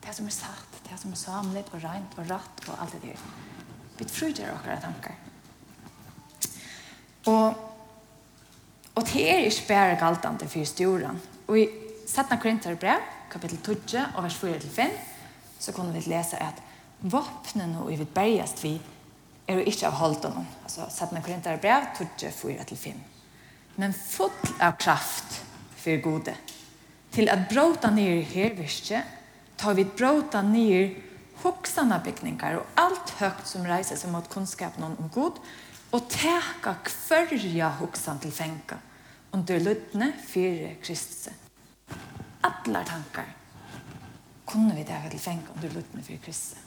Det 0.05 0.15
som 0.17 0.29
er 0.29 0.37
satt, 0.37 0.79
det 0.87 0.99
som 1.01 1.15
er 1.15 1.21
samlet 1.21 1.73
og 1.73 1.83
rent 1.83 2.15
og 2.21 2.31
ratt 2.31 2.63
og 2.69 2.85
alt 2.85 2.95
det 2.99 3.03
der. 3.09 3.27
Vi 3.99 4.07
frugjer 4.09 4.53
åkere 4.53 4.79
tanker. 4.85 5.17
Og 7.27 7.71
Og 9.01 9.07
det 9.07 9.23
er 9.31 9.45
ikke 9.47 9.69
bare 9.69 9.97
galtende 9.97 10.49
for 10.51 10.67
stjoren. 10.67 11.21
Og 11.49 11.59
i 11.59 11.69
17. 12.07 12.39
Korinther 12.43 12.75
brev, 12.75 13.01
kapittel 13.31 13.59
12 13.63 14.01
og 14.17 14.25
vers 14.25 14.35
4-5, 14.35 14.91
så 15.61 15.73
kunne 15.73 15.93
vi 15.95 16.03
lese 16.11 16.37
at 16.43 16.59
våpnene 17.01 17.81
og 17.81 17.89
vi 17.89 18.01
vitt 18.01 18.15
bergast 18.15 18.65
vi 18.65 18.75
er 19.49 19.61
jo 19.61 19.65
ikke 19.67 19.87
av 19.87 19.97
holden. 20.03 20.47
Altså 20.65 20.89
17. 20.91 21.23
Brev, 21.63 21.87
12, 21.97 22.33
4-5. 22.43 22.99
Men 23.77 23.95
full 23.95 24.57
av 24.61 24.77
kraft 24.79 25.41
for 25.77 26.03
gode. 26.03 26.35
Til 27.15 27.31
at 27.31 27.49
bråta 27.49 27.91
ned 27.91 28.23
her 28.35 28.53
virke, 28.59 29.05
tar 29.59 29.75
vi 29.75 29.85
bråta 29.85 30.43
ned 30.43 30.99
hoksane 31.43 32.03
bygninger 32.05 32.59
og 32.59 32.67
alt 32.77 33.17
høgt 33.21 33.49
som 33.49 33.65
reiser 33.65 33.97
seg 33.97 34.13
mot 34.13 34.29
kunnskapen 34.29 34.85
om 34.85 35.11
god, 35.15 35.41
og 35.41 35.70
og 35.93 36.07
teka 36.11 36.77
kvarja 36.87 37.69
hoksan 37.81 38.21
til 38.23 38.33
fenga 38.33 38.79
under 39.33 39.59
lødne 39.59 40.13
fire 40.27 40.75
Kristus. 40.83 41.29
Atlar 42.43 42.85
tankar 42.85 43.29
kunne 44.47 44.75
vi 44.75 44.85
teka 44.85 45.11
til 45.11 45.21
fenga 45.21 45.55
under 45.57 45.69
lødne 45.75 46.03
fire 46.03 46.19
Kristus. 46.25 46.59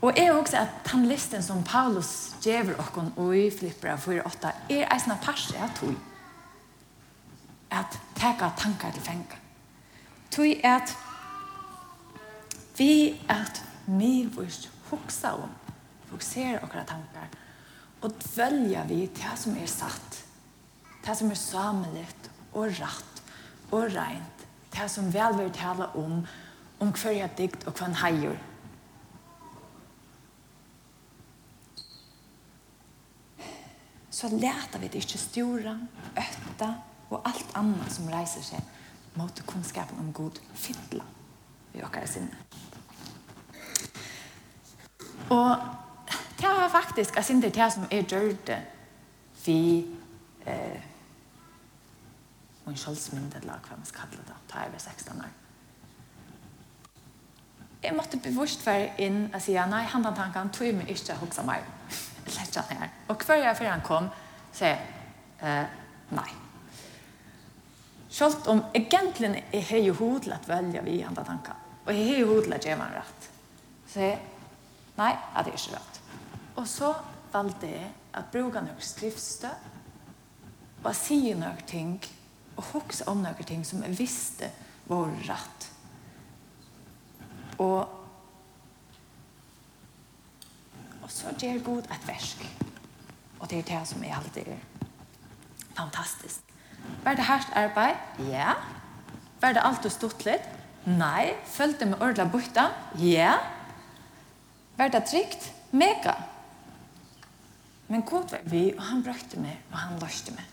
Og 0.00 0.16
jeg 0.16 0.32
også 0.32 0.56
at 0.56 0.92
den 0.92 1.06
listen 1.06 1.42
som 1.42 1.64
Paulus 1.64 2.34
gjever 2.42 2.78
okkon 2.78 3.12
og 3.16 3.36
i 3.36 3.50
Filippera 3.50 3.96
4-8 3.96 4.52
er 4.70 4.86
eisna 4.94 5.16
parse 5.22 5.58
av 5.58 5.72
tog 5.74 5.94
at 7.70 7.98
teka 8.14 8.52
tankar 8.56 8.94
til 8.94 9.02
fenga. 9.02 9.40
Tog 10.30 10.64
at 10.64 10.96
vi 12.78 13.18
at 13.28 13.64
vi 13.86 13.92
mivurs 13.92 14.68
hoksa 14.90 15.32
om 15.32 15.50
fokusera 16.10 16.66
våra 16.66 16.84
tankar 16.84 17.28
og 18.00 18.12
dvälja 18.22 18.84
vid 18.84 19.08
det 19.14 19.36
som 19.36 19.56
er 19.56 19.66
satt. 19.66 20.24
Det 21.04 21.16
som 21.16 21.30
er 21.30 21.40
samlet 21.40 22.30
og 22.52 22.74
ratt 22.80 23.22
og 23.70 23.88
rent. 23.94 24.44
Det 24.72 24.90
som 24.90 25.10
vel 25.12 25.38
vil 25.38 25.50
tala 25.52 25.90
om 25.94 26.26
om 26.78 26.92
kvarja 26.92 27.28
dikt 27.36 27.66
och 27.66 27.74
kvarn 27.74 27.94
hajor. 27.94 28.38
Så 34.10 34.28
leter 34.28 34.78
vi 34.78 34.88
det 34.88 34.98
ikke 34.98 35.18
stora, 35.18 35.78
øtta 36.18 36.74
og 37.10 37.22
allt 37.24 37.52
annet 37.54 37.92
som 37.92 38.08
reiser 38.10 38.42
seg 38.42 39.18
mot 39.18 39.42
kunnskapen 39.46 39.98
om 39.98 40.12
god 40.12 40.40
fytla 40.54 41.04
i 41.74 41.82
åkare 41.82 42.06
sinne. 42.06 42.34
Og 45.30 45.87
var 46.68 46.82
faktisk 46.82 47.16
jeg 47.16 47.24
synes 47.24 47.48
det 47.48 47.72
som 47.72 47.88
er 47.90 48.02
gjørte 48.02 48.60
vi 49.44 49.86
eh, 50.46 50.86
og 52.64 52.72
en 52.72 52.80
kjølsmynd 52.84 53.36
eller 53.40 53.60
hva 53.64 53.76
man 53.76 53.88
skal 53.88 54.04
kalle 54.04 54.24
det 54.28 54.38
da 54.52 54.64
jeg 54.64 54.72
var 54.72 54.84
16 54.84 55.20
år 55.24 55.34
jeg 57.82 57.94
måtte 57.94 58.18
bevorst 58.18 58.66
være 58.66 58.90
inn 58.98 59.28
og 59.32 59.42
si 59.42 59.54
nei, 59.54 59.84
han 59.86 60.04
den 60.04 60.14
tanken 60.14 60.50
tog 60.52 60.74
meg 60.74 60.90
ikke 60.90 61.14
å 61.14 61.22
huske 61.24 61.44
meg 61.46 61.66
lett 62.34 62.56
han 62.60 62.78
her 62.82 62.96
og 63.08 63.24
hver 63.24 63.44
jeg 63.44 63.60
før 63.62 63.72
han 63.72 63.86
kom 63.86 64.10
sier 64.52 64.74
jeg 64.74 64.96
eh, 65.40 65.66
nei. 66.16 66.28
Sjalt 68.10 68.48
om 68.48 68.62
egentlig 68.74 69.44
er 69.52 69.72
jeg 69.74 69.84
jo 69.86 69.94
hod 70.00 70.28
at 70.32 70.48
velge 70.48 70.82
vi 70.86 71.02
andre 71.04 71.24
tanker, 71.24 71.58
og 71.84 71.92
jeg 71.94 72.14
er 72.14 72.22
jo 72.22 72.32
hod 72.32 72.52
at 72.56 72.66
jeg 72.66 72.78
var 72.80 72.94
rett, 72.96 73.28
så 73.88 74.00
jeg, 74.06 74.18
nei, 74.96 75.12
det 75.12 75.52
er 75.52 75.58
ikke 75.60 75.76
rett. 75.76 75.97
Og 76.58 76.66
så 76.66 76.92
valgte 77.32 77.70
jeg 77.70 77.90
at 78.18 78.30
bruka 78.32 78.62
noen 78.64 78.82
skriftstø, 78.82 79.50
og 80.82 80.94
si 80.96 81.20
noen 81.36 81.60
ting, 81.68 81.98
og 82.56 82.72
hokse 82.72 83.06
om 83.10 83.22
noen 83.22 83.46
ting 83.46 83.62
som 83.66 83.84
jeg 83.86 83.98
visste 83.98 84.50
var 84.88 85.12
rett. 85.28 85.68
Og 87.62 87.94
og 91.08 91.12
så 91.14 91.30
gjør 91.40 91.62
god 91.64 91.86
et 91.88 92.02
versk. 92.04 92.42
Og 93.40 93.48
det 93.50 93.62
er 93.62 93.68
det 93.70 93.78
som 93.88 94.02
er 94.04 94.16
alltid 94.18 94.50
er 94.52 94.58
fantastisk. 95.78 96.42
Var 97.04 97.14
det 97.16 97.24
hardt 97.24 97.54
arbeid? 97.56 97.96
Ja. 98.28 98.58
Var 99.40 99.54
det 99.56 99.62
alt 99.64 99.86
og 99.86 99.94
stått 99.94 100.26
litt? 100.26 100.44
Nei. 100.84 101.32
Følte 101.46 101.86
med 101.86 102.02
ordla 102.02 102.26
borta? 102.28 102.68
Ja. 103.00 103.38
Var 104.76 104.92
det 104.92 105.06
trygt? 105.08 105.48
Mega. 105.70 106.16
Men 107.88 108.02
god 108.02 108.30
var 108.30 108.44
vi, 108.44 108.64
og 108.76 108.82
han 108.84 109.02
brøkte 109.04 109.40
meg, 109.40 109.60
og 109.72 109.78
han 109.78 110.00
løste 110.02 110.34
meg. 110.36 110.44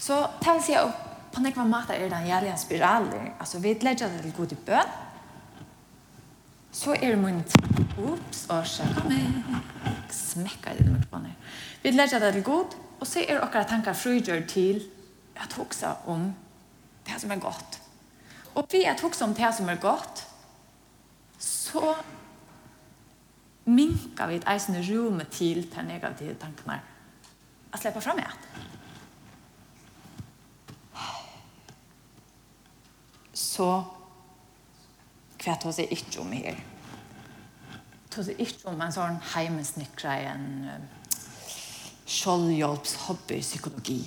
Så 0.00 0.16
til 0.40 0.52
å 0.52 0.64
si 0.64 0.76
opp, 0.80 1.06
på 1.30 1.42
nekva 1.44 1.64
mater 1.68 1.94
er 1.94 2.10
det 2.10 2.18
en 2.18 2.28
jævlig 2.28 2.56
spiral. 2.58 3.06
Altså, 3.38 3.60
vi 3.62 3.76
legger 3.80 4.10
det 4.10 4.24
til 4.24 4.34
god 4.36 4.52
i 4.52 4.58
bøn. 4.66 4.94
Så 6.72 6.94
er 6.94 7.14
det 7.14 7.18
min 7.18 7.42
Ups, 8.00 8.46
og 8.48 8.66
så 8.66 8.86
kom 8.96 9.12
jeg. 9.12 9.60
smekker 10.10 10.78
i 10.78 10.82
med 10.82 10.92
mikrofonen. 10.92 11.34
Vi 11.82 11.90
legger 11.90 12.18
det 12.18 12.32
til 12.32 12.44
god, 12.44 12.76
og 13.00 13.06
så 13.06 13.20
er 13.20 13.34
det 13.34 13.42
akkurat 13.42 13.68
tanker 13.68 13.92
frigjør 13.92 14.46
til 14.48 14.82
at 15.36 15.52
hoksa 15.52 15.94
om 16.06 16.30
det 17.06 17.20
som 17.20 17.30
er 17.30 17.40
godt. 17.40 17.80
Og 18.54 18.66
vi 18.72 18.84
at 18.84 19.00
hoksa 19.00 19.24
om 19.24 19.34
det 19.34 19.52
som 19.56 19.68
er 19.68 19.80
godt, 19.80 20.24
så 21.38 21.94
minka 23.70 24.26
vi 24.30 24.40
et 24.40 24.48
eisende 24.50 24.82
rume 24.86 25.26
til 25.30 25.64
til 25.70 25.86
negative 25.86 26.34
tankene 26.40 26.80
at 27.70 27.80
slippe 27.80 28.02
fram 28.02 28.18
igjen. 28.18 28.38
Så 33.40 33.68
hva 35.40 35.54
tar 35.56 35.72
seg 35.72 35.92
ikke 35.94 36.20
om 36.22 36.32
her? 36.34 36.58
Tar 38.10 38.26
seg 38.26 38.40
ikke 38.42 38.68
om 38.72 38.80
en 38.82 38.92
sånn 38.94 39.18
heimesnikra 39.32 40.16
i 40.20 40.26
en 40.28 40.46
uh, 40.66 40.80
skjoldhjelpshobbypsykologi. 42.10 44.00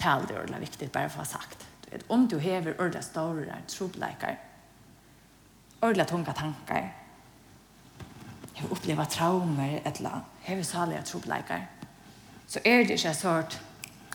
Tal 0.00 0.26
det 0.28 0.36
er 0.38 0.62
viktig, 0.62 0.92
bare 0.94 1.10
for 1.10 1.20
å 1.20 1.26
ha 1.26 1.30
sagt. 1.34 1.66
Om 2.12 2.28
du 2.30 2.38
hever 2.42 2.78
ordet 2.82 3.04
store 3.04 3.56
trobleikere, 3.70 4.36
ordentlig 5.86 6.06
tunga 6.10 6.32
tankar. 6.36 6.88
Jeg 8.56 8.70
opplever 8.70 9.04
traumer, 9.04 9.80
eller 9.84 10.20
jeg 10.48 10.56
vil 10.56 10.64
salige 10.64 11.02
trobleikar. 11.02 11.66
Så 12.46 12.60
er 12.64 12.84
det 12.84 12.96
ikke 12.96 13.14
sort, 13.14 13.60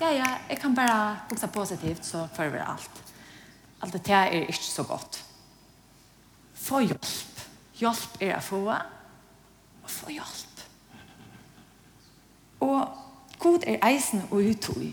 ja, 0.02 0.10
ja, 0.10 0.38
jeg 0.50 0.58
kan 0.60 0.76
bare 0.76 1.20
buksa 1.30 1.48
positivt, 1.48 2.06
så 2.06 2.28
får 2.34 2.50
vi 2.50 2.58
alt. 2.58 3.04
Alt 3.82 3.94
det 3.94 4.10
er 4.10 4.48
ikke 4.48 4.64
så 4.64 4.84
godt. 4.84 5.26
Få 6.54 6.80
hjelp. 6.80 7.06
Hjelp 7.78 8.18
er 8.22 8.34
å 8.38 8.42
få, 8.42 8.62
og 9.84 9.90
få 9.90 10.10
hjelp. 10.10 10.64
Og 12.66 12.98
god 13.40 13.68
er 13.68 13.86
eisen 13.92 14.26
og 14.32 14.42
uttøy. 14.42 14.90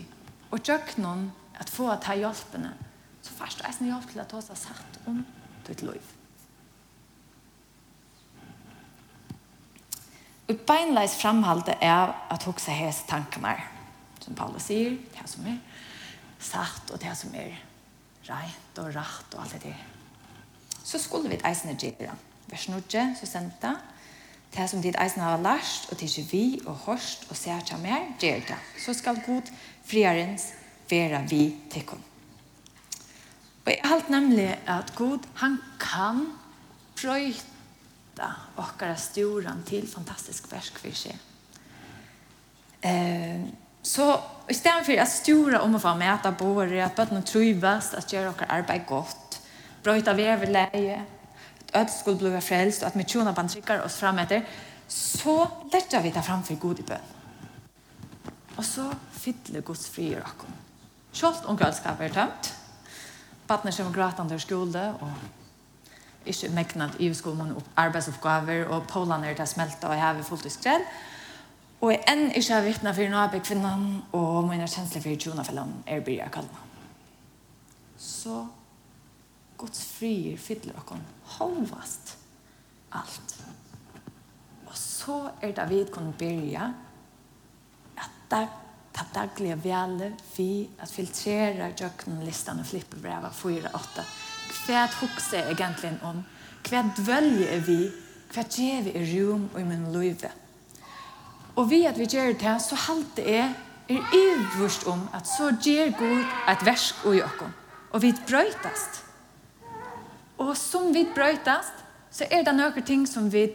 Og 0.51 0.61
gjør 0.61 0.93
noen 1.01 1.31
at 1.57 1.69
få 1.73 1.89
ta 2.01 2.13
hjelpene, 2.17 2.75
så 3.21 3.33
først 3.33 3.65
eisen 3.65 3.89
hjelp 3.89 4.09
til 4.11 4.21
at 4.21 4.29
ta 4.29 4.41
har 4.45 4.61
satt 4.61 5.01
om 5.09 5.25
ditt 5.67 5.81
liv. 5.81 6.18
Og 10.49 10.57
beinleis 10.65 11.13
framhalde 11.21 11.75
er 11.81 12.15
at 12.33 12.45
hoksa 12.49 12.73
hes 12.73 13.03
tankene, 13.09 13.53
som 14.23 14.35
Paulus 14.35 14.65
sier, 14.71 14.95
det 15.13 15.27
som 15.29 15.45
er 15.45 15.59
satt 16.39 16.89
og 16.89 17.01
det 17.03 17.13
som 17.17 17.35
er 17.37 17.53
rett 18.29 18.81
og 18.81 18.89
rett 18.95 19.35
og 19.35 19.43
alt 19.43 19.53
det 19.57 19.69
der. 19.69 19.85
Så 20.83 20.97
skulle 20.97 21.29
vi 21.29 21.37
et 21.37 21.45
eisende 21.45 21.77
gjøre. 21.77 22.15
Vers 22.49 22.65
9, 22.71 22.81
så 23.19 23.29
sendte 23.29 23.61
det. 23.67 23.75
Det 24.49 24.65
som 24.71 24.81
ditt 24.81 24.97
eisen 24.97 25.21
har 25.21 25.37
lært, 25.37 25.91
og 25.91 25.97
til 26.01 26.25
vi 26.31 26.43
og 26.65 26.87
hørst 26.87 27.27
og 27.29 27.37
ser 27.37 27.61
til 27.61 27.77
mer, 27.83 28.07
gjør 28.17 28.41
det. 28.47 28.57
Så 28.81 28.95
skal 28.97 29.21
god 29.25 29.51
friarens 29.85 30.47
være 30.89 31.21
vi 31.29 31.43
til 31.69 31.85
kun. 31.85 32.01
Og 33.65 33.71
jeg 33.75 33.85
har 33.85 34.05
nemlig 34.09 34.49
at 34.65 34.95
god, 34.97 35.27
han 35.35 35.59
kan 35.79 36.25
brøyte 36.97 37.58
och 38.55 38.63
okkara 38.63 38.95
stjóran 38.95 39.63
til 39.65 39.87
fantastisk 39.87 40.51
verk 40.51 40.77
för 40.77 40.91
sig. 40.91 41.19
Eh, 42.81 43.41
så 43.81 44.19
i 44.49 44.53
stedet 44.53 44.85
for 44.85 44.99
at 44.99 45.07
stjóra 45.07 45.61
om 45.61 45.75
å 45.75 45.79
få 45.79 45.95
med 45.95 46.25
at 46.25 46.37
båre, 46.37 46.83
at 46.83 46.95
bøttene 46.95 47.21
trivast, 47.21 47.93
at 47.93 48.13
gjøre 48.13 48.29
okkara 48.29 48.59
arbeid 48.59 48.85
godt, 48.87 49.39
brøyta 49.83 50.13
veverleie, 50.13 51.05
at 51.73 51.81
øde 51.81 51.99
skulle 51.99 52.31
bli 52.31 52.41
frelst, 52.41 52.83
og 52.83 52.87
at 52.87 52.97
vi 52.97 53.03
tjona 53.03 53.31
bandtrykker 53.31 53.83
oss 53.85 53.99
fram 53.99 54.19
etter, 54.19 54.41
så 54.87 55.47
lærte 55.73 56.01
vi 56.03 56.11
det 56.11 56.25
framfor 56.25 56.59
god 56.59 56.79
i 56.79 56.87
bøn. 56.87 57.11
Og 58.57 58.65
så 58.65 58.89
fyller 59.11 59.61
Guds 59.61 59.89
fri 59.89 60.11
i 60.11 60.15
akkom. 60.15 60.55
Kjolt 61.13 61.45
om 61.45 61.57
kveldskapet 61.57 62.09
er 62.09 62.13
tømt, 62.13 62.53
Badner 63.49 63.73
kommer 63.73 63.93
gråtande 63.93 64.35
ur 64.35 64.41
skole, 64.43 64.81
og 65.01 65.38
ikke 66.25 66.49
meknet 66.53 66.97
i 66.99 67.09
skolen 67.13 67.53
og 67.55 67.63
arbeidsoppgaver, 67.79 68.67
og 68.67 68.87
polene 68.89 69.29
er 69.29 69.37
til 69.37 69.45
å 69.45 69.49
smelte, 69.53 69.87
og 69.87 69.95
jeg 69.95 70.03
har 70.03 70.13
fullt 70.17 70.25
i 70.25 70.29
fulltidsgrad. 70.29 70.87
Og 71.79 71.93
jeg 71.93 72.03
enn 72.11 72.25
ikke 72.35 72.53
har 72.57 72.65
vittnet 72.65 72.95
for 72.97 73.11
noe 73.11 73.25
av 73.27 73.37
kvinnen, 73.39 73.85
og 74.11 74.49
mine 74.49 74.67
kjensler 74.67 75.03
for 75.05 75.21
tjona 75.23 75.45
fellene 75.47 75.83
er 75.87 76.03
bryr 76.03 76.23
jeg 76.23 76.33
kallene. 76.35 76.65
Så 77.99 78.41
Guds 79.59 79.83
frier 79.97 80.39
fyller 80.39 80.75
dere 80.75 80.99
halvast 81.37 82.15
alt. 82.95 83.35
Og 84.67 84.75
så 84.75 85.19
er 85.41 85.55
det 85.55 85.67
vi 85.71 85.83
kunne 85.91 86.15
begynne 86.19 86.71
at 87.99 88.17
det 88.31 88.47
ta 88.95 89.05
daglige 89.13 89.55
vele 89.63 90.13
vi 90.35 90.67
at 90.81 90.91
filtrera 90.91 91.69
jøkken 91.77 92.19
listan 92.25 92.59
og 92.59 92.67
flippe 92.67 92.99
brevet 92.99 93.35
4-8 93.35 94.05
hva 94.49 94.85
hukse 94.99 95.37
jeg 95.37 95.55
egentlig 95.55 95.95
om, 96.05 96.21
hva 96.67 96.83
dvølger 96.97 97.63
vi, 97.65 97.79
hva 98.33 98.43
gjør 98.45 98.85
vi 98.85 98.93
i 98.97 99.07
rom 99.13 99.49
og 99.53 99.59
i 99.61 99.67
min 99.67 99.89
løyve? 99.93 100.31
Og 101.55 101.69
vi 101.69 101.83
at 101.89 101.97
vi 101.99 102.07
gjør 102.07 102.37
det, 102.39 102.55
så 102.63 102.77
halte 102.87 103.25
jeg 103.25 103.49
er 103.89 104.13
iverst 104.13 104.85
om 104.87 105.07
at 105.13 105.27
så 105.27 105.49
gjør 105.65 105.91
Gud 105.97 106.23
et 106.49 106.65
versk 106.65 107.05
og 107.05 107.15
gjør 107.15 107.49
Og 107.91 108.01
vi 108.01 108.13
brøytast. 108.27 109.03
Og 110.37 110.57
som 110.57 110.93
vi 110.93 111.07
brøytast, 111.15 111.73
så 112.11 112.25
er 112.31 112.43
det 112.43 112.55
noen 112.55 112.85
ting 112.85 113.07
som 113.07 113.31
vi 113.33 113.47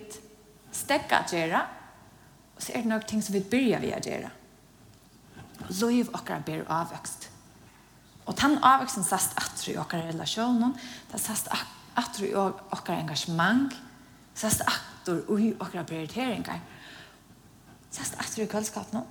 stekker 0.72 1.22
å 1.22 1.36
gjøre, 1.36 1.60
og 2.54 2.62
så 2.62 2.72
er 2.74 2.82
det 2.82 2.90
noen 2.90 3.06
ting 3.08 3.22
som 3.22 3.34
vi 3.34 3.40
begynner 3.40 3.80
vi 3.80 3.94
å 3.94 4.02
gjøre. 4.02 4.30
Liv 5.70 6.10
akkurat 6.12 6.44
blir 6.44 6.66
avvøkst. 6.68 7.33
Og 8.24 8.36
den 8.40 8.56
avveksten 8.64 9.04
sast 9.04 9.36
atru 9.40 9.74
i 9.74 9.80
okkar 9.80 10.06
relasjonen, 10.08 10.72
den 11.10 11.20
sast 11.20 11.50
atru 11.96 12.24
i 12.26 12.34
okkar 12.36 12.96
engasjement, 12.96 13.74
sast 14.34 14.64
atru 14.64 15.18
i 15.38 15.52
okkar 15.60 15.84
prioriteringar, 15.88 16.62
sast 17.92 18.16
atru 18.20 18.44
i 18.44 18.48
kveldskap 18.50 18.94
nå. 18.96 19.04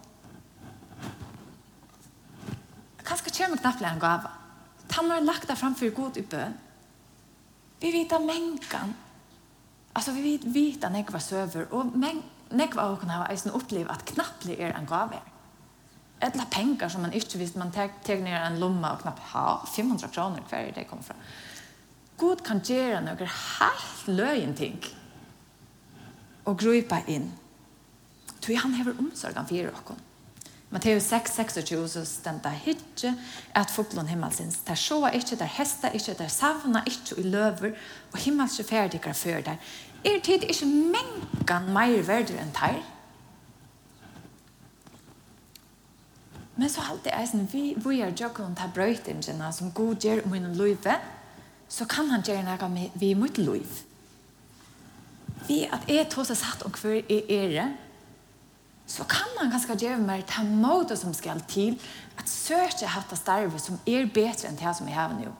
Kanskje 3.04 3.36
kommer 3.38 3.62
knapplega 3.62 3.94
en 3.94 4.02
gava. 4.02 4.32
Han 4.94 5.10
har 5.12 5.26
lagt 5.26 5.48
det 5.50 5.58
framfor 5.58 5.90
god 5.96 6.18
i 6.18 6.26
bøn. 6.30 6.54
Vi 7.82 7.92
vet 7.92 8.14
menkan. 8.22 8.94
Altså, 9.94 10.14
vi 10.16 10.24
vet, 10.24 10.46
vet 10.54 10.86
nekva 10.92 11.20
søver, 11.20 11.68
og 11.72 11.92
men, 11.98 12.24
nekva 12.52 12.88
av 12.88 12.96
oss 12.96 13.10
har 13.10 13.30
eisen 13.30 13.54
opplevd 13.54 13.92
at 13.92 14.06
knapplega 14.14 14.70
er 14.70 14.78
en 14.78 14.90
gava 14.90 15.20
er. 15.20 15.33
Eller 16.24 16.46
pengar 16.46 16.90
som 16.90 17.02
man 17.02 17.14
inte 17.14 17.38
visste. 17.38 17.60
Man 17.60 17.72
tar 17.72 18.16
ner 18.16 18.40
en 18.40 18.60
lomma 18.60 18.94
och 18.94 19.02
knappt 19.02 19.20
ha 19.20 19.68
500 19.76 20.08
kronor 20.08 20.44
kvar 20.50 20.72
det 20.76 20.84
kommer 20.84 21.04
från. 21.04 21.18
God 22.18 22.46
kan 22.46 22.62
göra 22.64 23.02
några 23.02 23.26
helt 23.60 24.08
löjen 24.08 24.56
ting. 24.56 24.86
Och 26.44 26.60
grupa 26.60 27.00
in. 27.08 27.32
Tror 28.40 28.56
han 28.56 28.74
har 28.74 29.00
omsorgen 29.00 29.46
för 29.46 29.68
oss. 29.68 29.98
Matteus 30.70 31.04
6, 31.04 31.36
26 31.36 31.92
så 31.92 32.06
stenda 32.06 32.50
hitje 32.50 33.14
at 33.54 33.72
fuglon 33.72 34.08
himmelsins 34.08 34.56
der 34.66 34.76
sjåa 34.76 35.12
ikkje, 35.14 35.38
der 35.38 35.46
hesta 35.46 35.92
ikkje, 35.94 36.16
der 36.18 36.32
savna 36.34 36.82
ikkje 36.90 37.20
i 37.22 37.24
løver 37.30 37.76
og 38.12 38.18
himmelske 38.18 38.64
ferdigra 38.64 39.14
før 39.14 39.42
der. 39.46 39.60
Er 40.04 40.18
tid 40.24 40.48
ikkje 40.50 40.66
mengan 40.66 41.70
meir 41.76 42.02
verdur 42.08 42.42
enn 42.42 42.56
teir? 42.58 42.82
Men 46.56 46.70
så 46.70 46.84
halt 46.86 47.06
det 47.06 47.16
sånn, 47.30 47.48
vi, 47.50 47.74
vi 47.82 48.02
er 48.06 48.14
jokken 48.14 48.54
til 48.58 48.74
brøytingene 48.76 49.50
som 49.56 49.72
god 49.74 50.04
gjør 50.06 50.22
om 50.26 50.36
min 50.36 50.52
løyve, 50.58 51.00
så 51.70 51.88
kan 51.90 52.12
han 52.14 52.26
gjøre 52.26 52.46
noe 52.46 52.70
med 52.70 52.94
vi 53.02 53.14
mot 53.18 53.40
løyv. 53.42 53.80
Vi 55.48 55.64
at 55.66 55.90
jeg 55.90 56.08
tog 56.14 56.28
seg 56.30 56.38
satt 56.40 56.62
og 56.68 56.78
hver 56.78 57.02
er 57.12 57.32
ere, 57.34 57.66
så 58.88 59.06
kan 59.10 59.32
man 59.38 59.50
ganske 59.50 59.76
gjøre 59.80 60.02
meg 60.04 60.26
ta 60.30 60.44
måte 60.44 60.96
som 61.00 61.14
skal 61.16 61.42
til 61.50 61.80
at 62.20 62.30
søke 62.30 62.90
hatt 62.92 63.14
av 63.16 63.18
starve 63.18 63.62
som 63.62 63.80
er 63.90 64.06
bedre 64.12 64.50
enn 64.50 64.60
det 64.60 64.76
som 64.78 64.90
jeg 64.90 65.00
har 65.00 65.16
nå. 65.16 65.32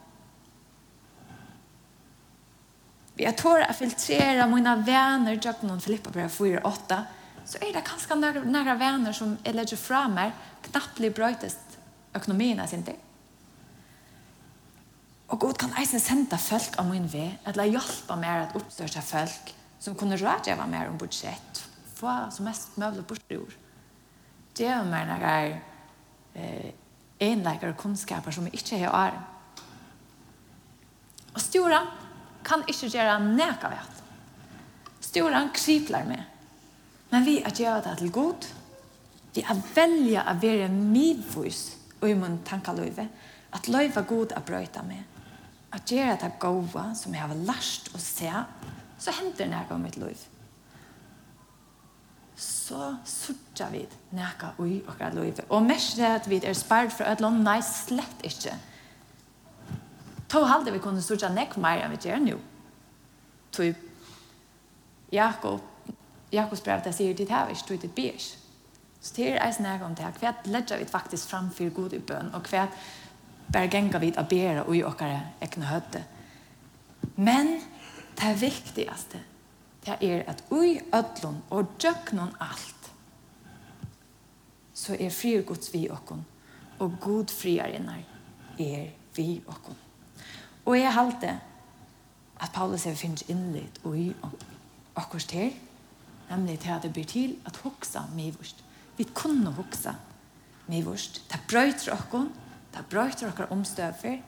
Vi 3.14 3.26
har 3.28 3.36
tåret 3.38 3.70
å 3.70 3.76
filtrere 3.78 4.48
mine 4.50 4.72
venner, 4.82 5.38
jokken 5.38 5.70
og 5.70 5.84
Filippa 5.84 6.10
brev 6.10 6.32
4 6.34 6.64
8, 6.66 6.98
så 7.44 7.60
er 7.60 7.74
det 7.76 7.84
kanskje 7.84 8.16
nære, 8.16 8.78
venner 8.80 9.12
som 9.12 9.36
jeg 9.44 9.54
legger 9.54 9.80
fra 9.80 10.06
meg 10.08 10.32
knapplig 10.64 11.12
brøytest 11.14 11.76
økonomien 12.16 12.60
av 12.60 12.70
sin 12.70 12.84
ting. 12.86 13.00
Og 15.28 15.40
god 15.40 15.58
kan 15.60 15.74
eisen 15.80 16.00
sende 16.00 16.38
folk 16.40 16.78
av 16.80 16.88
min 16.88 17.06
vei, 17.10 17.28
eller 17.48 17.68
hjelpe 17.68 18.16
meg 18.20 18.46
at 18.46 18.56
oppstørre 18.56 19.02
folk 19.04 19.52
som 19.82 19.96
kunne 19.98 20.16
rådgjøre 20.20 20.66
meg 20.70 20.88
om 20.88 20.98
budsjett, 21.00 21.62
få 21.94 22.12
som 22.32 22.48
mest 22.48 22.76
mulig 22.80 23.04
bortgjord. 23.08 23.54
Det 24.54 24.68
er 24.70 24.84
meg 24.86 25.08
nære 25.08 25.34
eh, 26.38 26.70
enleikere 27.24 27.76
kunnskaper 27.76 28.34
som 28.34 28.46
jeg 28.48 28.60
ikke 28.60 28.80
har 28.84 28.94
åren. 28.94 29.24
Og 31.34 31.42
storan 31.42 31.90
kan 32.46 32.62
ikke 32.70 32.92
gjøre 32.92 33.18
nære 33.24 33.72
vet. 33.72 34.02
Storan 35.04 35.50
kripler 35.56 36.06
meg 36.08 36.30
Men 37.14 37.22
vi 37.22 37.36
er 37.46 37.54
göra 37.54 37.80
det 37.80 37.98
til 37.98 38.10
god. 38.10 38.46
Vi 39.34 39.42
er 39.46 39.58
velja 39.74 40.24
å 40.26 40.32
være 40.42 40.66
medvis 40.68 41.76
och 42.00 42.08
i 42.10 42.14
mun 42.14 42.40
tankalöve. 42.44 43.08
At 43.52 43.68
løyve 43.68 44.02
god 44.02 44.32
att 44.32 44.46
brøyta 44.46 44.82
med. 44.82 45.04
At 45.70 45.92
göra 45.92 46.16
det 46.16 46.32
gode 46.38 46.94
som 46.94 47.14
jag 47.14 47.28
har 47.28 47.34
lært 47.34 47.90
å 47.94 47.98
se. 47.98 48.32
Så 48.98 49.10
henter 49.10 49.46
det 49.46 49.76
i 49.76 49.78
mitt 49.78 49.96
liv. 49.96 50.18
Så 52.36 52.96
sørger 53.04 53.70
vi 53.70 53.86
noe 54.10 54.50
ui 54.58 54.82
vårt 54.86 55.14
liv. 55.14 55.40
Och 55.48 55.62
mest 55.62 55.96
det 55.96 56.14
att 56.14 56.26
vi 56.26 56.46
är 56.46 56.54
spart 56.54 56.92
för 56.92 57.04
et 57.04 57.20
land. 57.20 57.44
nei, 57.44 57.62
slett 57.62 58.22
ikke. 58.22 58.58
Tog 60.28 60.46
halde 60.46 60.72
vi 60.72 60.78
kunne 60.78 61.02
sørge 61.02 61.30
noe 61.30 61.60
mer 61.60 61.84
enn 61.84 61.90
vi 61.90 62.08
gjør 62.08 62.18
nu. 62.18 62.38
Typ 63.52 63.76
Jakob 65.12 65.73
Jakobs 66.30 66.62
brev 66.62 66.82
där 66.82 66.92
säger 66.92 67.14
det 67.14 67.30
här 67.30 67.48
visst 67.48 67.68
du 67.68 67.76
det 67.76 67.94
beige. 67.94 68.36
Så 69.00 69.14
det 69.16 69.30
är 69.30 69.46
en 69.46 69.54
snäg 69.54 69.82
om 69.82 69.94
det 69.94 70.02
här. 70.02 70.12
Kvärt 70.12 70.46
lägger 70.46 70.78
vi 70.78 70.84
faktiskt 70.84 71.24
framför 71.24 71.70
god 71.70 71.92
i 71.92 71.98
bön 71.98 72.34
och 72.34 72.44
kvärt 72.44 72.70
bär 73.46 73.74
gänga 73.74 73.98
vid 73.98 74.16
att 74.16 74.28
bära 74.28 74.64
och 74.64 74.76
i 74.76 74.84
åkare 74.84 75.20
äkna 75.40 75.64
hötte. 75.64 76.04
Men 77.14 77.60
det 78.14 78.34
viktigaste 78.34 79.18
det 79.84 79.96
är 80.00 80.30
att 80.30 80.42
ui 80.50 80.80
ödlon 80.92 81.42
och 81.48 81.64
djöknon 81.78 82.36
allt 82.38 82.92
så 84.72 84.94
är 84.94 85.10
fri 85.10 85.42
gods 85.42 85.74
vi 85.74 85.90
åkon 85.90 86.24
och 86.78 86.90
god 87.00 87.30
friarinnar 87.30 88.04
er 88.56 88.92
vi 89.14 89.40
åkon. 89.46 89.74
Och 90.64 90.76
jag 90.76 90.90
halte 90.90 91.38
att 92.36 92.52
Paulus 92.52 92.84
har 92.84 92.94
finns 92.94 93.22
inlit 93.22 93.78
och 93.82 93.96
i 93.96 94.14
åkors 94.94 95.24
till 95.24 95.52
Nemlig 96.30 96.58
til 96.62 96.74
at 96.74 96.82
det 96.82 96.92
blir 96.92 97.08
til 97.08 97.36
at 97.46 97.56
hoksa 97.64 98.06
mye 98.14 98.30
mivurst. 98.30 98.64
Vi 98.96 99.04
kunne 99.14 99.52
hoksa 99.52 99.94
mivurst. 100.66 101.22
Det 101.30 101.40
brøyter 101.50 101.92
okkon, 101.92 102.30
det 102.74 102.84
brøyter 102.90 103.28
okkar 103.28 103.52
omstøver, 103.52 104.20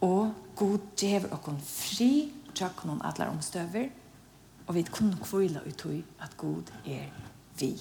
og 0.00 0.34
god 0.56 0.78
djever 1.00 1.32
okkon 1.32 1.60
fri 1.64 2.32
tjøkken 2.54 2.90
noen 2.90 3.04
atler 3.06 3.32
omstøver, 3.32 3.90
og 4.66 4.74
vi 4.76 4.84
kunne 4.88 5.18
kvile 5.22 5.62
ut 5.66 5.84
at 6.22 6.36
god 6.40 6.70
er 6.86 7.10
vi. 7.58 7.74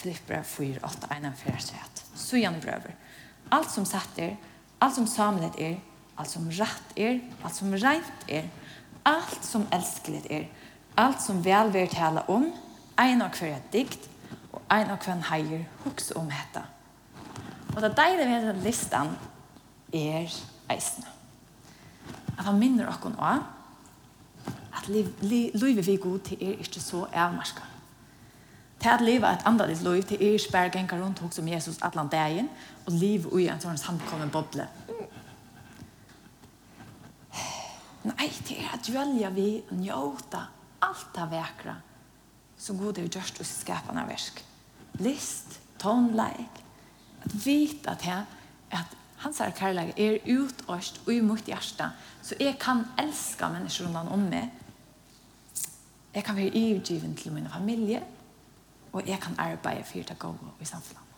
Filippra 0.00 0.42
4, 0.42 0.80
8, 0.84 1.08
1, 1.16 1.32
4, 1.36 1.52
3, 1.60 1.78
Så 2.14 2.36
gjerne 2.36 2.60
brøver. 2.60 2.94
Alt 3.52 3.70
som 3.70 3.84
satt 3.84 4.18
er, 4.18 4.36
alt 4.80 4.94
som 4.94 5.06
samlet 5.06 5.56
er, 5.60 5.76
alt 6.16 6.30
som 6.30 6.48
rett 6.48 6.96
er, 6.96 7.20
alt 7.44 7.54
som 7.54 7.72
rent 7.72 8.28
er, 8.28 8.48
alt 9.04 9.44
som 9.44 9.66
elskelig 9.72 10.22
er, 10.30 10.46
Alt 11.00 11.22
som 11.24 11.38
vel 11.44 11.70
vi 11.72 11.86
tala 11.88 12.26
om, 12.28 12.50
ein 13.00 13.22
av 13.24 13.32
hver 13.38 13.62
dikt, 13.72 14.08
og 14.52 14.60
ein 14.68 14.90
av 14.92 15.00
hver 15.00 15.22
heier 15.30 15.62
huks 15.84 16.10
om 16.18 16.28
hetta. 16.28 16.66
Og 17.72 17.80
det 17.80 17.94
deilige 17.96 18.26
ved 18.28 18.44
denne 18.44 18.64
listan 18.64 19.14
er 19.94 20.28
eisene. 20.68 21.08
At 22.36 22.44
han 22.44 22.60
minner 22.60 22.90
okkon 22.92 23.16
nå, 23.16 23.32
at 24.76 24.88
livet 24.90 25.86
vi 25.86 25.96
god 25.96 26.20
til 26.28 26.44
er 26.44 26.60
ikke 26.60 26.84
så 26.84 27.06
avmarska. 27.12 27.64
Til 28.80 28.92
at 28.92 29.04
livet 29.04 29.28
et 29.30 29.48
andalit 29.48 29.82
liv 29.82 30.02
til 30.02 30.20
er 30.20 30.36
ikke 30.36 30.52
bare 30.52 30.76
gengar 30.76 31.00
rundt 31.00 31.24
hos 31.24 31.38
om 31.38 31.48
Jesus 31.48 31.80
atlan 31.82 32.12
dagen, 32.12 32.52
og 32.86 32.92
liv 32.92 33.32
ui 33.32 33.48
en 33.48 33.60
sånn 33.60 33.80
samkommen 33.80 34.32
boble. 34.32 34.68
Nei, 38.04 38.32
det 38.48 38.56
er 38.60 38.72
at 38.74 38.84
dvelja 38.84 39.32
vi 39.32 39.52
og 39.70 39.76
njóta 39.80 40.48
alt 40.80 41.14
det 41.14 41.26
vekra 41.30 41.76
som 42.56 42.78
god 42.78 42.98
är 42.98 43.08
gjørst 43.08 43.40
och 43.40 43.46
skaparna 43.46 44.06
verk. 44.06 44.44
List, 44.92 45.60
tonleik, 45.78 46.64
att 47.24 47.34
vita 47.34 47.90
att 47.90 48.02
här 48.02 48.24
att 48.70 48.96
hans 49.16 49.38
här 49.38 49.52
kärlek 49.58 49.98
är 49.98 50.18
utåst 50.24 51.00
och 51.04 51.12
imot 51.12 51.46
mitt 51.46 51.82
så 52.22 52.34
jag 52.38 52.58
kan 52.58 52.88
elska 52.96 53.48
mennesker 53.48 53.84
rundt 53.84 54.10
om 54.10 54.24
mig. 54.24 54.54
Jag 56.12 56.24
kan 56.24 56.36
være 56.36 56.56
ivgiven 56.56 57.14
till 57.14 57.32
min 57.32 57.48
familj 57.48 58.02
och 58.90 59.08
jag 59.08 59.20
kan 59.20 59.38
arbeta 59.38 59.82
för 59.82 59.98
det 59.98 60.18
goda 60.18 60.38
i 60.58 60.64
samfunnet. 60.64 61.09